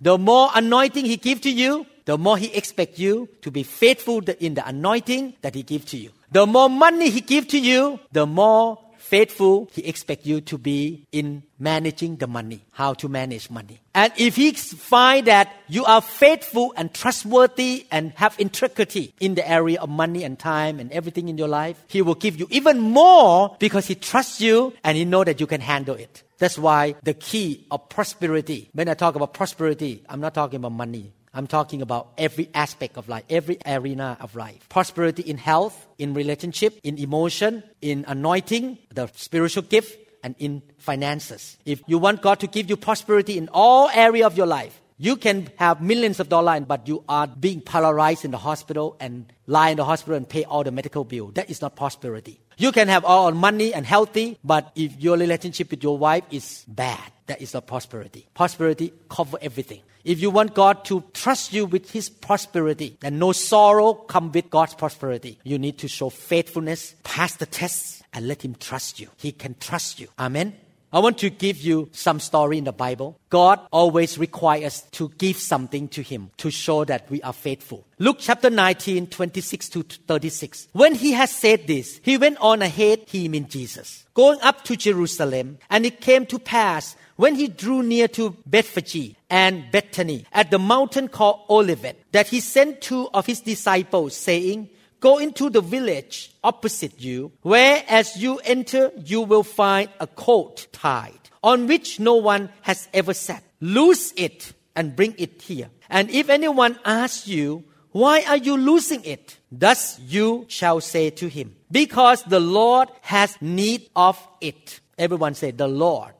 [0.00, 4.22] The more anointing He gives to you, the more He expects you to be faithful
[4.40, 6.10] in the anointing that He gives to you.
[6.30, 8.78] The more money He gives to you, the more
[9.12, 13.78] faithful he expects you to be in managing the money, how to manage money.
[13.94, 19.46] And if he find that you are faithful and trustworthy and have integrity in the
[19.46, 22.80] area of money and time and everything in your life, he will give you even
[22.80, 26.22] more because he trusts you and he know that you can handle it.
[26.38, 30.72] That's why the key of prosperity, when I talk about prosperity, I'm not talking about
[30.72, 31.12] money.
[31.34, 34.68] I'm talking about every aspect of life, every arena of life.
[34.68, 41.56] Prosperity in health, in relationship, in emotion, in anointing, the spiritual gift, and in finances.
[41.64, 45.16] If you want God to give you prosperity in all area of your life, you
[45.16, 49.70] can have millions of dollars, but you are being paralyzed in the hospital and lie
[49.70, 51.32] in the hospital and pay all the medical bill.
[51.32, 52.38] That is not prosperity.
[52.56, 56.64] You can have all money and healthy, but if your relationship with your wife is
[56.68, 58.28] bad, that is not prosperity.
[58.34, 59.80] Prosperity cover everything.
[60.04, 64.50] If you want God to trust you with His prosperity and no sorrow come with
[64.50, 69.08] God's prosperity, you need to show faithfulness, pass the tests, and let Him trust you.
[69.16, 70.08] He can trust you.
[70.18, 70.54] Amen.
[70.94, 73.18] I want to give you some story in the Bible.
[73.30, 77.86] God always requires us to give something to Him to show that we are faithful.
[77.98, 80.68] Luke chapter 19, 26 to 36.
[80.72, 84.76] When he has said this, he went on ahead, he means Jesus, going up to
[84.76, 90.50] Jerusalem, and it came to pass when he drew near to Bethphage and Bethany at
[90.50, 94.68] the mountain called Olivet, that he sent two of his disciples, saying,
[95.02, 100.68] Go into the village opposite you, where as you enter, you will find a coat
[100.70, 103.42] tied, on which no one has ever sat.
[103.60, 105.70] Loose it and bring it here.
[105.90, 109.38] And if anyone asks you, why are you losing it?
[109.50, 114.78] Thus you shall say to him, because the Lord has need of it.
[114.96, 116.12] Everyone say, the Lord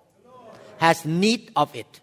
[0.79, 2.01] has need of it.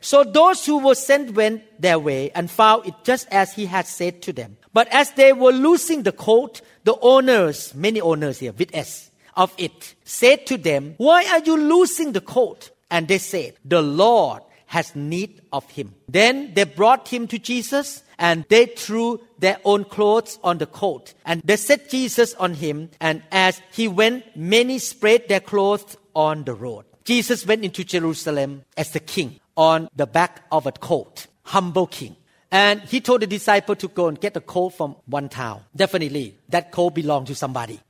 [0.00, 3.88] So those who were sent went their way and found it just as he had
[3.88, 4.56] said to them.
[4.72, 9.54] But as they were losing the coat, the owners, many owners here with S, of
[9.56, 12.70] it, said to them, Why are you losing the coat?
[12.90, 15.94] And they said, The Lord has need of him.
[16.08, 21.14] Then they brought him to Jesus and they threw their own clothes on the coat
[21.24, 22.90] and they set Jesus on him.
[23.00, 26.84] And as he went, many spread their clothes on the road.
[27.04, 32.16] Jesus went into Jerusalem as the king on the back of a colt, humble king.
[32.50, 35.62] And he told the disciple to go and get a coat from one town.
[35.76, 37.80] Definitely, that coat belonged to somebody.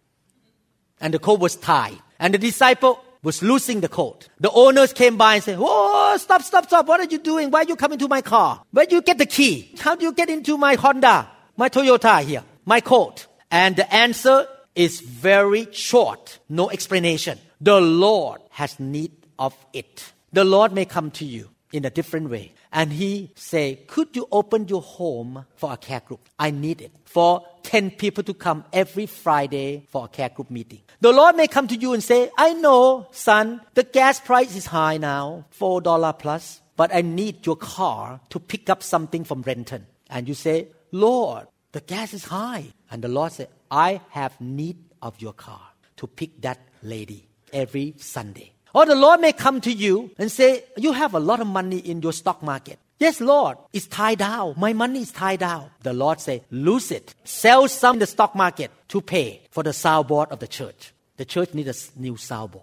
[1.01, 1.99] And the coat was tied.
[2.19, 4.29] And the disciple was losing the coat.
[4.41, 6.87] The owners came by and said, Oh, stop, stop, stop.
[6.87, 7.51] What are you doing?
[7.51, 8.63] Why are you coming to my car?
[8.73, 9.75] Where do you get the key?
[9.79, 13.27] How do you get into my Honda, my Toyota here, my coat?
[13.51, 17.39] And the answer is very short, no explanation.
[17.61, 20.13] The Lord has need of it.
[20.33, 22.53] The Lord may come to you in a different way.
[22.73, 26.29] And he say, could you open your home for a care group?
[26.39, 26.93] I need it.
[27.05, 30.81] For 10 people to come every Friday for a care group meeting.
[31.01, 34.67] The Lord may come to you and say, I know, son, the gas price is
[34.67, 39.87] high now, $4 plus, but I need your car to pick up something from Renton.
[40.11, 42.67] And you say, Lord, the gas is high.
[42.91, 45.61] And the Lord said, I have need of your car
[45.97, 48.53] to pick that lady every Sunday.
[48.79, 51.79] Or the Lord may come to you and say, You have a lot of money
[51.79, 52.79] in your stock market.
[53.01, 54.55] Yes, Lord, it's tied down.
[54.57, 55.71] My money is tied down.
[55.83, 57.13] The Lord say, lose it.
[57.25, 60.93] Sell some in the stock market to pay for the soundboard of the church.
[61.17, 62.63] The church needs a new soundboard.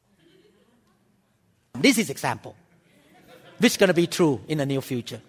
[1.74, 2.56] This is example.
[3.60, 5.20] This is going to be true in the near future.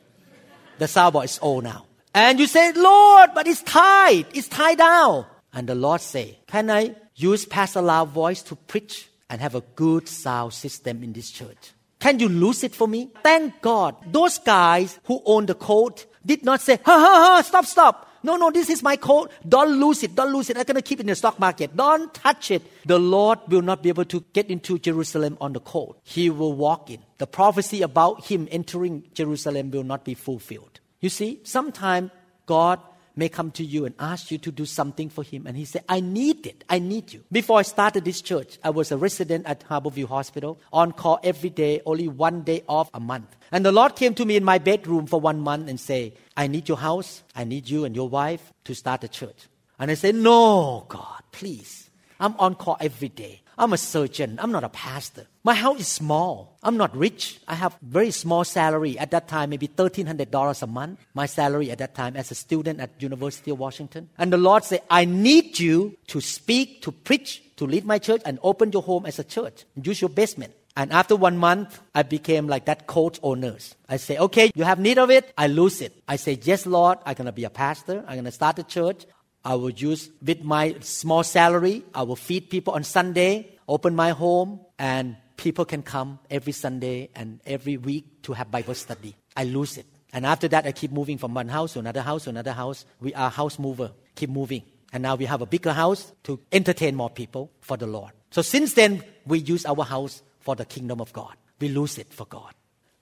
[0.79, 1.87] The soundboard is old now.
[2.15, 4.27] And you say, Lord, but it's tied.
[4.35, 5.27] It's tied down.
[5.53, 9.61] And the Lord say, can I use Pastor Lau voice to preach and have a
[9.75, 11.73] good sound system in this church?
[11.99, 13.11] Can you lose it for me?
[13.23, 13.97] Thank God.
[14.13, 18.11] Those guys who own the coat did not say, ha ha ha, stop, stop.
[18.23, 19.31] No, no, this is my coat.
[19.49, 20.15] Don't lose it.
[20.15, 20.57] Don't lose it.
[20.57, 21.77] I'm going to keep it in the stock market.
[21.77, 22.63] Don't touch it.
[22.85, 26.01] The Lord will not be able to get into Jerusalem on the coat.
[26.03, 26.99] He will walk in.
[27.19, 30.81] The prophecy about him entering Jerusalem will not be fulfilled.
[31.01, 32.11] You see, sometimes
[32.47, 32.81] God
[33.17, 35.47] may come to you and ask you to do something for him.
[35.47, 36.63] And he said, I need it.
[36.69, 37.25] I need you.
[37.33, 41.51] Before I started this church, I was a resident at Harborview Hospital, on call every
[41.51, 43.35] day, only one day off a month.
[43.51, 46.47] And the Lord came to me in my bedroom for one month and say, I
[46.47, 47.23] need your house.
[47.35, 49.49] I need you and your wife to start a church.
[49.79, 51.91] And I said, No, God, please.
[52.19, 53.43] I'm on call every day.
[53.59, 54.39] I'm a surgeon.
[54.41, 55.27] I'm not a pastor.
[55.47, 56.59] My house is small.
[56.61, 57.39] I'm not rich.
[57.47, 60.99] I have very small salary at that time, maybe $1,300 a month.
[61.15, 64.11] My salary at that time as a student at University of Washington.
[64.19, 68.23] And the Lord said, I need you to speak, to preach, to lead my church
[68.25, 69.65] and open your home as a church.
[69.81, 70.53] Use your basement.
[70.77, 73.77] And after one month, I became like that coach or nurse.
[73.89, 75.33] I say, okay, you have need of it.
[75.39, 75.93] I lose it.
[76.09, 78.05] I say, yes, Lord, I'm going to be a pastor.
[78.09, 79.07] I'm going to start a church.
[79.45, 81.85] I will use with my small salary.
[81.95, 87.11] I will feed people on Sunday, open my home, and people can come every Sunday
[87.15, 89.17] and every week to have Bible study.
[89.37, 89.87] I lose it.
[90.13, 92.87] And after that, I keep moving from one house to another house to another house.
[93.01, 94.63] We are house mover, keep moving.
[94.93, 98.13] And now we have a bigger house to entertain more people for the Lord.
[98.31, 101.35] So since then, we use our house for the kingdom of God.
[101.61, 102.55] We lose it for God.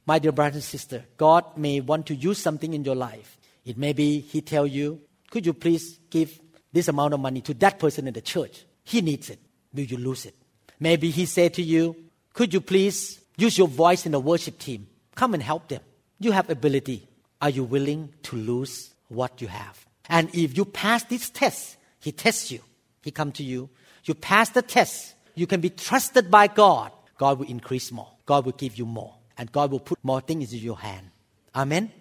[0.06, 3.38] My dear brother and sister, God may want to use something in your life.
[3.64, 6.40] It may be He tell you, could you please give
[6.72, 8.64] this amount of money to that person in the church?
[8.82, 9.40] He needs it.
[9.72, 10.34] Will you lose it?
[10.78, 11.96] Maybe he said to you,
[12.34, 14.88] could you please use your voice in the worship team?
[15.14, 15.80] Come and help them.
[16.18, 17.08] You have ability.
[17.40, 19.86] Are you willing to lose what you have?
[20.08, 22.60] And if you pass this test, he tests you.
[23.02, 23.70] He come to you.
[24.04, 25.14] You pass the test.
[25.34, 26.90] You can be trusted by God.
[27.18, 28.10] God will increase more.
[28.26, 29.14] God will give you more.
[29.38, 31.10] And God will put more things into your hand.
[31.54, 31.92] Amen.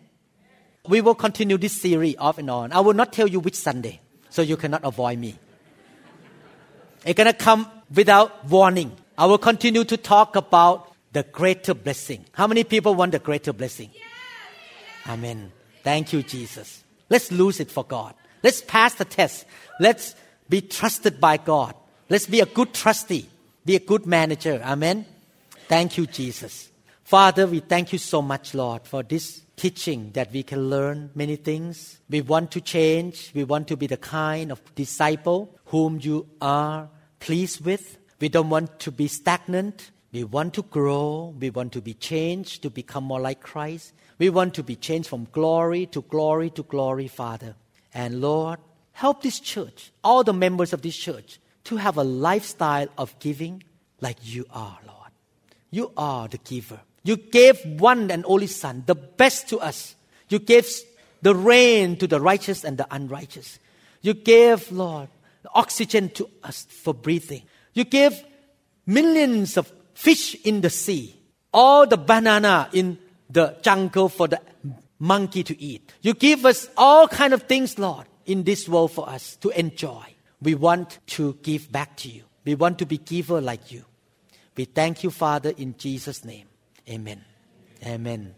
[0.87, 2.73] We will continue this series off and on.
[2.73, 5.37] I will not tell you which Sunday, so you cannot avoid me.
[7.05, 8.91] It's gonna come without warning.
[9.23, 12.25] I will continue to talk about the greater blessing.
[12.33, 13.89] How many people want the greater blessing?
[15.07, 15.53] Amen.
[15.81, 16.83] Thank you, Jesus.
[17.09, 18.15] Let's lose it for God.
[18.43, 19.45] Let's pass the test.
[19.79, 20.15] Let's
[20.49, 21.73] be trusted by God.
[22.09, 23.29] Let's be a good trustee.
[23.63, 24.62] Be a good manager.
[24.62, 25.05] Amen.
[25.69, 26.69] Thank you, Jesus.
[27.05, 31.38] Father, we thank you so much, Lord, for this teaching that we can learn many
[31.38, 31.97] things.
[32.09, 33.31] We want to change.
[33.33, 36.89] We want to be the kind of disciple whom you are
[37.21, 37.99] pleased with.
[38.23, 39.91] We don't want to be stagnant.
[40.13, 41.36] We want to grow.
[41.38, 43.91] We want to be changed to become more like Christ.
[44.17, 47.55] We want to be changed from glory to glory to glory, Father.
[47.93, 48.59] And Lord,
[48.93, 53.62] help this church, all the members of this church, to have a lifestyle of giving
[53.99, 55.12] like you are, Lord.
[55.69, 56.79] You are the giver.
[57.03, 59.97] You gave one and only Son, the best to us.
[60.29, 60.65] You gave
[61.21, 63.59] the rain to the righteous and the unrighteous.
[64.01, 65.09] You gave, Lord,
[65.53, 67.43] oxygen to us for breathing.
[67.73, 68.23] You gave
[68.86, 71.15] millions of fish in the sea,
[71.53, 72.97] all the banana in
[73.29, 74.41] the jungle for the
[74.99, 75.91] monkey to eat.
[76.01, 80.05] You give us all kind of things, Lord, in this world for us to enjoy.
[80.41, 82.23] We want to give back to you.
[82.45, 83.86] We want to be giver like you.
[84.55, 86.47] We thank you, Father, in Jesus' name.
[86.89, 87.24] Amen.
[87.86, 88.36] Amen.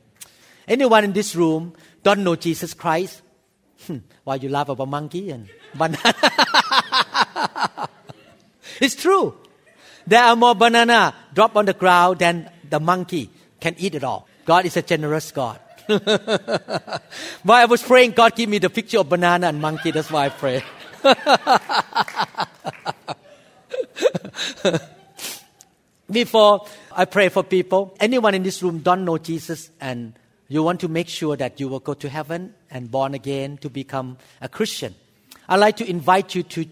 [0.67, 1.73] Anyone in this room
[2.03, 3.21] don't know Jesus Christ?
[3.85, 6.13] Hmm, why you laugh about monkey and banana?
[8.81, 9.35] it's true.
[10.07, 14.27] There are more banana drop on the ground than the monkey can eat it all.
[14.45, 15.59] God is a generous God.
[15.87, 19.91] While I was praying, God gave me the picture of banana and monkey.
[19.91, 20.63] That's why I pray.
[26.11, 30.13] Before I pray for people, anyone in this room don't know Jesus and
[30.47, 33.69] you want to make sure that you will go to heaven and born again to
[33.69, 34.93] become a Christian.
[35.49, 36.67] I'd like to invite you to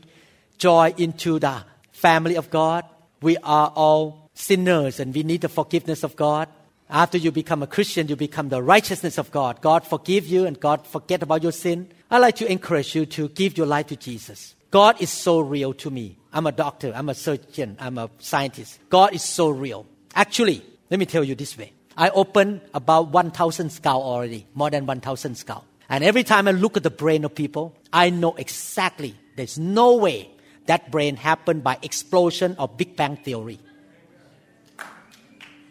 [0.58, 1.64] join into the
[2.04, 2.84] family of God.
[3.22, 6.50] We are all sinners and we need the forgiveness of God.
[6.90, 9.62] After you become a Christian, you become the righteousness of God.
[9.62, 11.88] God forgive you and God forget about your sin.
[12.12, 14.54] I'd like to encourage you to give your life to Jesus.
[14.70, 16.18] God is so real to me.
[16.34, 18.80] I'm a doctor, I'm a surgeon, I'm a scientist.
[18.90, 19.86] God is so real.
[20.14, 21.72] Actually, let me tell you this way.
[21.96, 25.64] I opened about 1,000 skull already, more than 1,000 skull.
[25.88, 29.96] And every time I look at the brain of people, I know exactly there's no
[29.96, 30.34] way
[30.66, 33.60] that brain happened by explosion of Big Bang theory.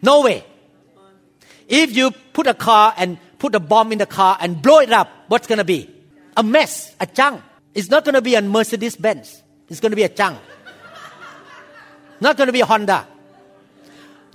[0.01, 0.45] No way.
[1.67, 4.91] If you put a car and put a bomb in the car and blow it
[4.91, 5.89] up, what's going to be?
[6.37, 7.41] A mess, a junk.
[7.73, 9.41] It's not going to be a Mercedes Benz.
[9.69, 10.39] It's going to be a junk.
[12.19, 13.07] not going to be a Honda.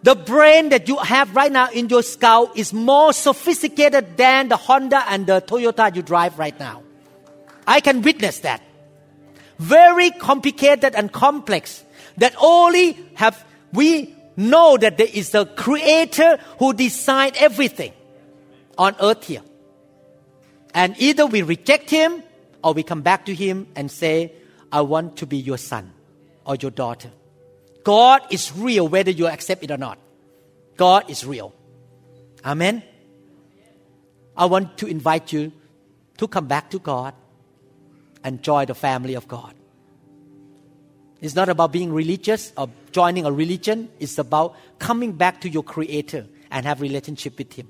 [0.02, 4.56] The brain that you have right now in your skull is more sophisticated than the
[4.56, 6.82] Honda and the Toyota you drive right now.
[7.66, 8.62] I can witness that.
[9.58, 11.84] Very complicated and complex
[12.16, 17.92] that only have we know that there is a creator who designed everything
[18.76, 19.42] on earth here.
[20.74, 22.22] And either we reject him
[22.62, 24.32] or we come back to him and say,
[24.70, 25.92] I want to be your son
[26.44, 27.10] or your daughter.
[27.84, 29.98] God is real whether you accept it or not.
[30.76, 31.52] God is real.
[32.44, 32.82] Amen.
[34.36, 35.52] I want to invite you
[36.18, 37.14] to come back to God
[38.24, 39.54] and join the family of God.
[41.20, 43.88] It's not about being religious or joining a religion.
[43.98, 47.68] It's about coming back to your Creator and have relationship with Him.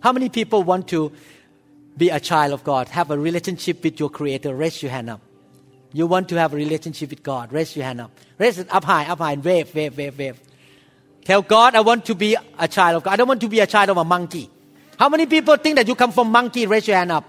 [0.00, 1.12] How many people want to
[1.96, 4.54] be a child of God, have a relationship with your Creator?
[4.54, 5.20] Raise your hand up.
[5.92, 7.52] You want to have a relationship with God?
[7.52, 8.10] Raise your hand up.
[8.36, 10.40] Raise it up high, up high, and wave, wave, wave, wave.
[11.24, 13.12] Tell God, I want to be a child of God.
[13.12, 14.50] I don't want to be a child of a monkey.
[14.98, 16.66] How many people think that you come from monkey?
[16.66, 17.24] Raise your hand up.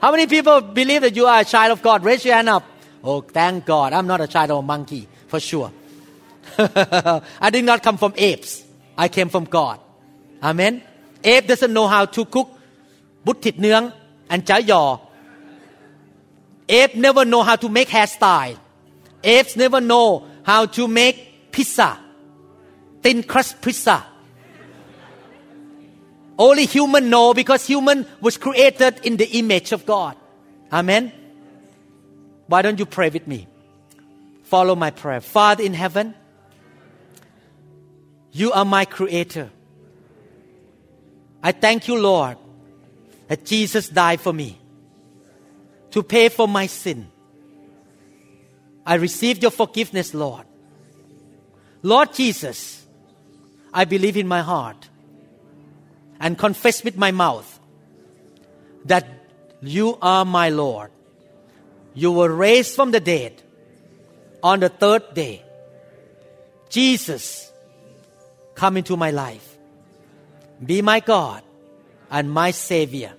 [0.00, 2.04] How many people believe that you are a child of God?
[2.04, 2.64] Raise your hand up.
[3.02, 3.92] Oh, thank God.
[3.92, 5.72] I'm not a child of a monkey, for sure.
[6.58, 8.64] I did not come from apes.
[8.96, 9.80] I came from God.
[10.42, 10.82] Amen.
[11.22, 12.48] Ape doesn't know how to cook
[13.24, 13.92] buttit nuang
[14.30, 14.98] and chai yaw.
[16.68, 18.58] Ape never know how to make hairstyle.
[19.22, 21.98] Apes never know how to make pizza,
[23.02, 24.04] thin crust pizza.
[26.38, 30.16] Only human know because human was created in the image of God.
[30.72, 31.12] Amen.
[32.46, 33.48] Why don't you pray with me?
[34.44, 35.20] Follow my prayer.
[35.20, 36.14] Father in heaven,
[38.32, 39.50] you are my creator.
[41.42, 42.38] I thank you, Lord,
[43.26, 44.58] that Jesus died for me
[45.90, 47.08] to pay for my sin.
[48.86, 50.46] I received your forgiveness, Lord.
[51.82, 52.86] Lord Jesus,
[53.74, 54.87] I believe in my heart
[56.20, 57.60] and confess with my mouth
[58.84, 59.06] that
[59.60, 60.90] you are my Lord
[61.98, 63.42] you were raised from the dead
[64.40, 65.42] on the third day.
[66.68, 67.50] Jesus,
[68.54, 69.56] come into my life.
[70.64, 71.42] Be my God
[72.08, 73.12] and my Savior.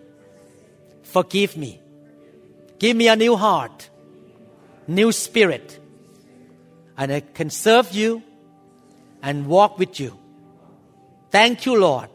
[1.04, 1.82] Forgive me.
[2.78, 3.90] Give me a new heart,
[4.88, 5.78] new spirit,
[6.98, 8.24] and I can serve you
[9.22, 10.18] and walk with you.
[11.32, 12.10] Thank you, Lord,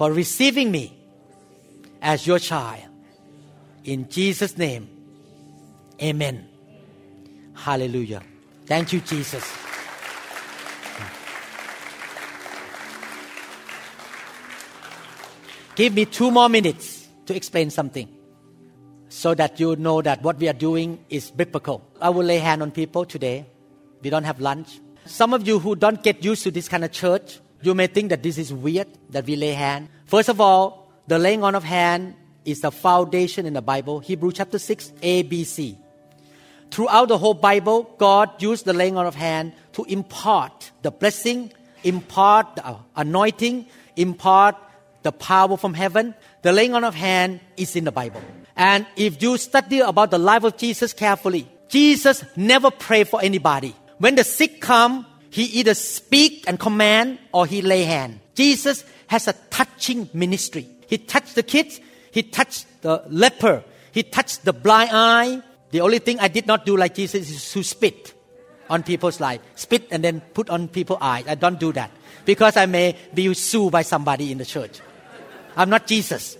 [0.00, 0.96] for receiving me
[2.00, 2.84] as your child.
[3.84, 4.88] In Jesus' name.
[6.00, 6.48] Amen.
[7.52, 8.22] Hallelujah.
[8.64, 9.44] Thank you, Jesus.
[15.74, 18.08] Give me two more minutes to explain something
[19.10, 21.86] so that you know that what we are doing is biblical.
[22.00, 23.44] I will lay hand on people today.
[24.00, 24.80] We don't have lunch.
[25.04, 28.10] Some of you who don't get used to this kind of church, you may think
[28.10, 29.88] that this is weird that we lay hand.
[30.06, 34.00] First of all, the laying on of hand is the foundation in the Bible.
[34.00, 35.78] Hebrew chapter 6, A, B, C.
[36.70, 41.52] Throughout the whole Bible, God used the laying on of hand to impart the blessing,
[41.82, 44.56] impart the anointing, impart
[45.02, 46.14] the power from heaven.
[46.42, 48.22] The laying on of hand is in the Bible.
[48.56, 53.74] And if you study about the life of Jesus carefully, Jesus never prayed for anybody.
[53.98, 58.20] When the sick come, he either speak and command or he lay hand.
[58.34, 60.68] Jesus has a touching ministry.
[60.86, 66.00] He touched the kids, he touched the leper, he touched the blind eye, the only
[66.00, 68.14] thing I did not do like Jesus is to spit
[68.68, 69.40] on people's life.
[69.54, 71.24] Spit and then put on people's eyes.
[71.26, 71.90] I don't do that
[72.24, 74.80] because I may be sued by somebody in the church.
[75.56, 76.36] I'm not Jesus.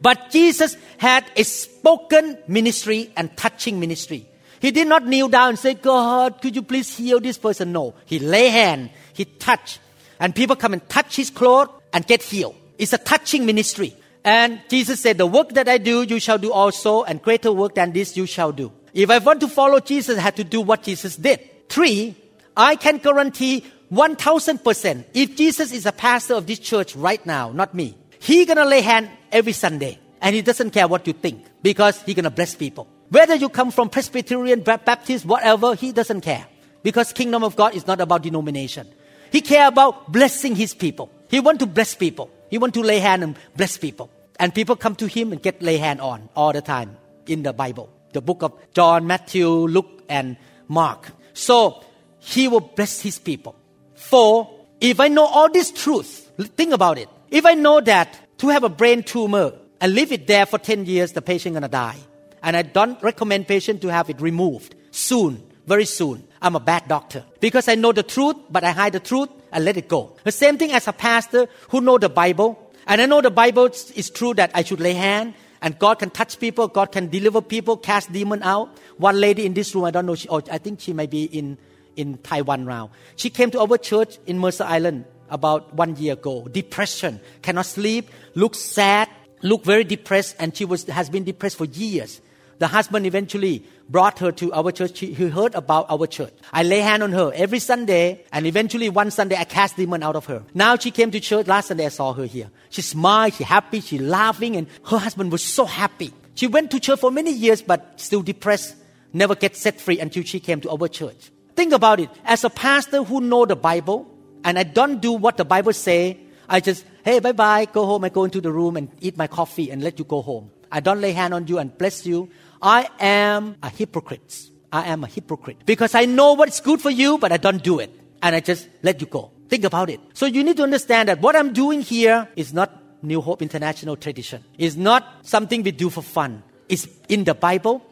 [0.00, 4.27] But Jesus had a spoken ministry and touching ministry.
[4.60, 7.72] He did not kneel down and say, God, could you please heal this person?
[7.72, 7.94] No.
[8.04, 9.80] He lay hand, he touched,
[10.18, 12.56] and people come and touch his clothes and get healed.
[12.78, 13.94] It's a touching ministry.
[14.24, 17.74] And Jesus said, The work that I do, you shall do also, and greater work
[17.74, 18.72] than this you shall do.
[18.92, 21.68] If I want to follow Jesus, I have to do what Jesus did.
[21.68, 22.16] Three,
[22.56, 27.74] I can guarantee 1000% if Jesus is a pastor of this church right now, not
[27.74, 32.02] me, he gonna lay hand every Sunday and he doesn't care what you think because
[32.02, 32.88] he gonna bless people.
[33.10, 36.46] Whether you come from Presbyterian, Baptist, whatever, he doesn't care
[36.82, 38.86] because kingdom of God is not about denomination.
[39.30, 41.10] He care about blessing his people.
[41.28, 42.30] He want to bless people.
[42.50, 44.10] He want to lay hand and bless people.
[44.38, 46.96] And people come to him and get lay hand on all the time
[47.26, 47.90] in the Bible.
[48.12, 50.36] The book of John, Matthew, Luke, and
[50.68, 51.08] Mark.
[51.34, 51.84] So
[52.18, 53.54] he will bless his people.
[53.94, 54.50] Four,
[54.80, 57.08] if I know all this truth, think about it.
[57.30, 60.86] If I know that to have a brain tumor and leave it there for 10
[60.86, 61.96] years, the patient gonna die.
[62.42, 66.24] And I don't recommend patient to have it removed soon, very soon.
[66.40, 69.64] I'm a bad doctor because I know the truth, but I hide the truth and
[69.64, 70.16] let it go.
[70.24, 73.66] The same thing as a pastor who know the Bible, and I know the Bible
[73.66, 77.40] is true that I should lay hand and God can touch people, God can deliver
[77.40, 78.76] people, cast demon out.
[78.96, 81.24] One lady in this room, I don't know, she, oh, I think she may be
[81.24, 81.58] in
[81.96, 82.90] in Taiwan now.
[83.16, 86.46] She came to our church in Mercer Island about one year ago.
[86.46, 89.08] Depression, cannot sleep, looks sad,
[89.42, 92.20] look very depressed, and she was has been depressed for years.
[92.58, 94.98] The husband eventually brought her to our church.
[94.98, 96.32] He heard about our church.
[96.52, 100.16] I lay hand on her every Sunday, and eventually one Sunday I cast demon out
[100.16, 100.42] of her.
[100.54, 101.46] Now she came to church.
[101.46, 102.50] Last Sunday I saw her here.
[102.70, 106.12] She smiled, she happy, she laughing, and her husband was so happy.
[106.34, 108.76] She went to church for many years, but still depressed,
[109.12, 111.30] never get set free until she came to our church.
[111.56, 112.10] Think about it.
[112.24, 114.06] As a pastor who know the Bible,
[114.44, 118.04] and I don't do what the Bible say, I just, hey, bye bye, go home.
[118.04, 120.50] I go into the room and eat my coffee and let you go home.
[120.70, 122.30] I don't lay hand on you and bless you.
[122.60, 124.50] I am a hypocrite.
[124.72, 127.78] I am a hypocrite because I know what's good for you, but I don't do
[127.78, 127.90] it.
[128.22, 129.30] And I just let you go.
[129.48, 130.00] Think about it.
[130.12, 132.70] So you need to understand that what I'm doing here is not
[133.02, 134.44] New Hope International tradition.
[134.58, 136.42] It's not something we do for fun.
[136.68, 137.82] It's in the Bible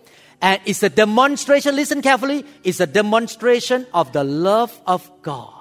[0.42, 5.52] and it's a demonstration, listen carefully, it's a demonstration of the love of God.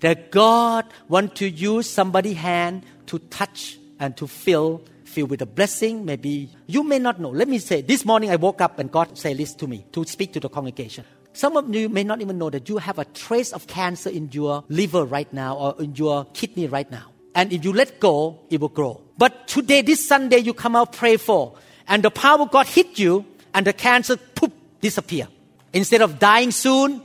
[0.00, 4.82] That God wants to use somebody's hand to touch and to fill,
[5.14, 6.04] fill with a blessing.
[6.04, 7.30] Maybe you may not know.
[7.30, 10.04] Let me say, this morning I woke up and God said this to me to
[10.04, 11.04] speak to the congregation.
[11.32, 14.30] Some of you may not even know that you have a trace of cancer in
[14.32, 17.10] your liver right now or in your kidney right now.
[17.34, 19.00] And if you let go, it will grow.
[19.18, 21.54] But today, this Sunday, you come out pray for,
[21.88, 25.26] and the power of God hit you, and the cancer poof, disappear.
[25.72, 27.02] Instead of dying soon,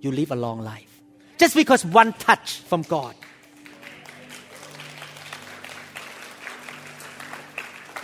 [0.00, 1.00] you live a long life.
[1.38, 3.14] Just because one touch from God.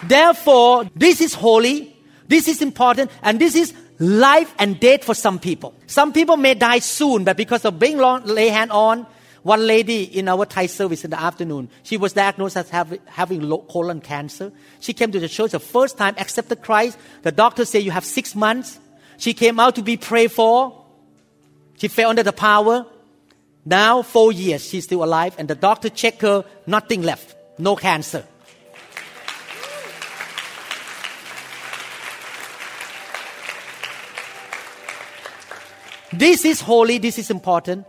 [0.02, 1.96] Therefore, this is holy,
[2.28, 5.74] this is important, and this is life and death for some people.
[5.86, 9.06] Some people may die soon, but because of being long, lay hand on,
[9.42, 13.48] one lady in our Thai service in the afternoon, she was diagnosed as having, having
[13.68, 14.52] colon cancer.
[14.80, 16.98] She came to the church the first time, accepted Christ.
[17.22, 18.78] The doctor said, You have six months.
[19.16, 20.84] She came out to be prayed for.
[21.78, 22.86] She fell under the power.
[23.64, 28.24] Now, four years, she's still alive, and the doctor checked her, nothing left, no cancer.
[36.12, 37.86] This is holy, this is important.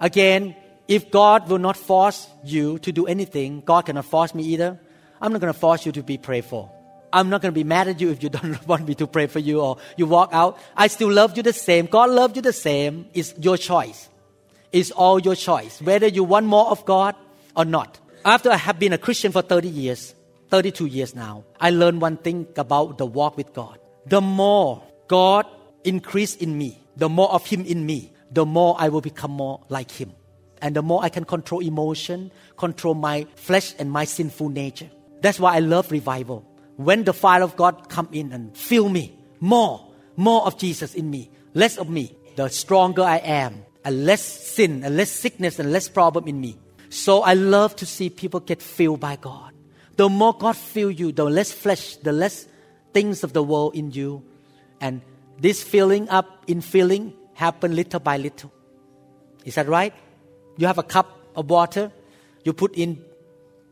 [0.00, 0.56] Again,
[0.88, 4.80] if God will not force you to do anything, God cannot force me either.
[5.20, 6.70] I'm not going to force you to be prayed for.
[7.12, 9.26] I'm not going to be mad at you if you don't want me to pray
[9.26, 10.58] for you or you walk out.
[10.74, 11.86] I still love you the same.
[11.86, 13.06] God loves you the same.
[13.12, 14.08] It's your choice.
[14.72, 17.14] It's all your choice, whether you want more of God
[17.56, 17.98] or not.
[18.24, 20.14] After I have been a Christian for 30 years,
[20.50, 23.78] 32 years now, I learned one thing about the walk with God.
[24.06, 25.46] The more God
[25.84, 29.60] increase in me, the more of Him in me, the more I will become more
[29.68, 30.12] like Him
[30.62, 34.90] and the more I can control emotion, control my flesh and my sinful nature.
[35.20, 36.46] That's why I love revival.
[36.76, 39.86] When the fire of God come in and fill me more,
[40.16, 44.84] more of Jesus in me, less of me, the stronger I am, and less sin,
[44.84, 46.58] and less sickness, and less problem in me.
[46.90, 49.52] So I love to see people get filled by God.
[49.96, 52.46] The more God fill you, the less flesh, the less
[52.92, 54.22] things of the world in you,
[54.80, 55.02] and
[55.40, 58.52] this filling up in filling happen little by little.
[59.44, 59.94] Is that right?
[60.60, 61.90] you have a cup of water,
[62.44, 63.02] you put in,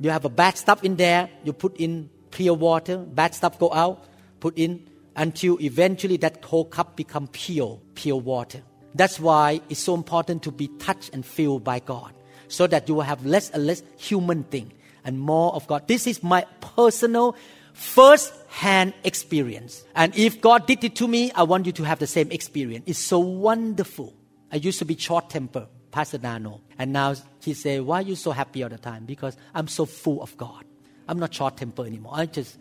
[0.00, 3.70] you have a bad stuff in there, you put in pure water, bad stuff go
[3.74, 4.04] out,
[4.40, 8.62] put in until eventually that whole cup become pure, pure water.
[8.94, 12.14] That's why it's so important to be touched and filled by God,
[12.48, 14.72] so that you will have less and less human thing
[15.04, 15.86] and more of God.
[15.88, 17.36] This is my personal
[17.78, 19.84] first hand experience.
[19.94, 22.84] And if God did it to me, I want you to have the same experience.
[22.86, 24.14] It's so wonderful.
[24.50, 25.68] I used to be short tempered.
[25.90, 26.60] Pastor Nano.
[26.78, 29.04] And now he said, Why are you so happy all the time?
[29.04, 30.64] Because I'm so full of God.
[31.06, 32.12] I'm not short tempered anymore.
[32.14, 32.58] I'm just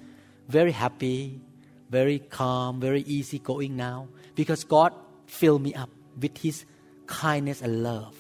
[0.48, 1.42] very happy,
[1.90, 4.94] very calm, very easy going now because God
[5.26, 5.90] filled me up
[6.20, 6.64] with His
[7.08, 8.16] kindness and love,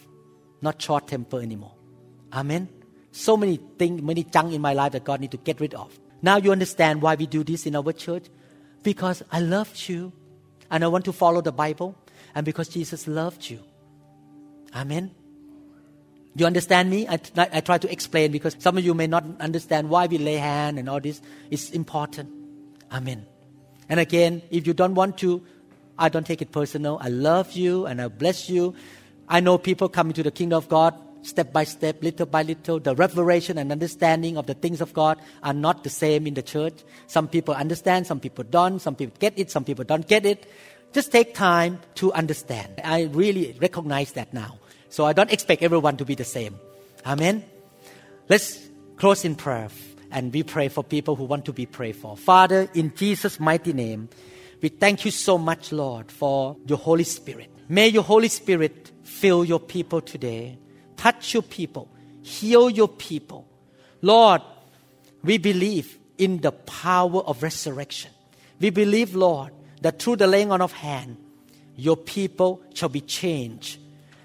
[0.62, 1.76] not short temper anymore.
[2.34, 2.68] Amen.
[3.12, 5.98] So many things, many junk in my life that God need to get rid of.
[6.22, 8.26] Now you understand why we do this in our church?
[8.84, 10.12] Because I loved you
[10.72, 11.96] and I want to follow the Bible
[12.34, 13.60] and because Jesus loved you.
[14.76, 15.12] Amen.
[16.36, 17.08] You understand me?
[17.08, 20.36] I, I try to explain because some of you may not understand why we lay
[20.36, 21.22] hand and all this.
[21.50, 22.30] It's important.
[22.92, 23.26] Amen.
[23.90, 25.44] And again, if you don't want to,
[25.98, 27.00] I don't take it personal.
[27.02, 28.76] I love you and I bless you.
[29.28, 30.94] I know people come into the kingdom of God
[31.28, 32.80] step by step, little by little.
[32.80, 36.42] The revelation and understanding of the things of God are not the same in the
[36.42, 36.74] church.
[37.08, 40.50] Some people understand, some people don't, some people get it, some people don't get it.
[40.94, 42.82] Just take time to understand.
[42.84, 44.60] I really recognize that now.
[44.90, 46.58] So I don't expect everyone to be the same.
[47.06, 47.44] Amen.
[48.30, 49.70] Let's close in prayer
[50.12, 52.16] and we pray for people who want to be prayed for.
[52.18, 54.10] Father, in Jesus' mighty name,
[54.62, 57.50] we thank you so much, Lord, for your Holy Spirit.
[57.70, 60.58] May your Holy Spirit fill your people today,
[60.98, 61.88] touch your people,
[62.22, 63.48] heal your people.
[64.02, 64.42] Lord,
[65.24, 68.12] we believe in the power of resurrection.
[68.60, 71.18] We believe, Lord, that through the laying on of hand,
[71.76, 73.80] your people shall be changed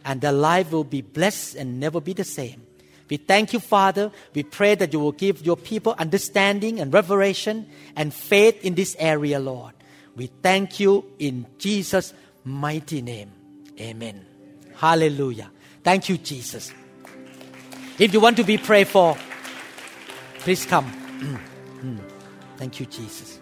[0.05, 2.63] and their life will be blessed and never be the same.
[3.09, 4.11] We thank you, Father.
[4.35, 8.97] We pray that you will give your people understanding and revelation and faith in this
[8.99, 9.75] area, Lord.
[10.17, 12.15] We thank you in Jesus'
[12.45, 13.31] mighty name.
[13.79, 14.25] Amen.
[14.77, 15.51] Hallelujah.
[15.83, 16.73] Thank you, Jesus.
[17.99, 19.17] If you want to be prayed for,
[20.39, 20.87] please come.
[22.57, 23.42] Thank you, Jesus.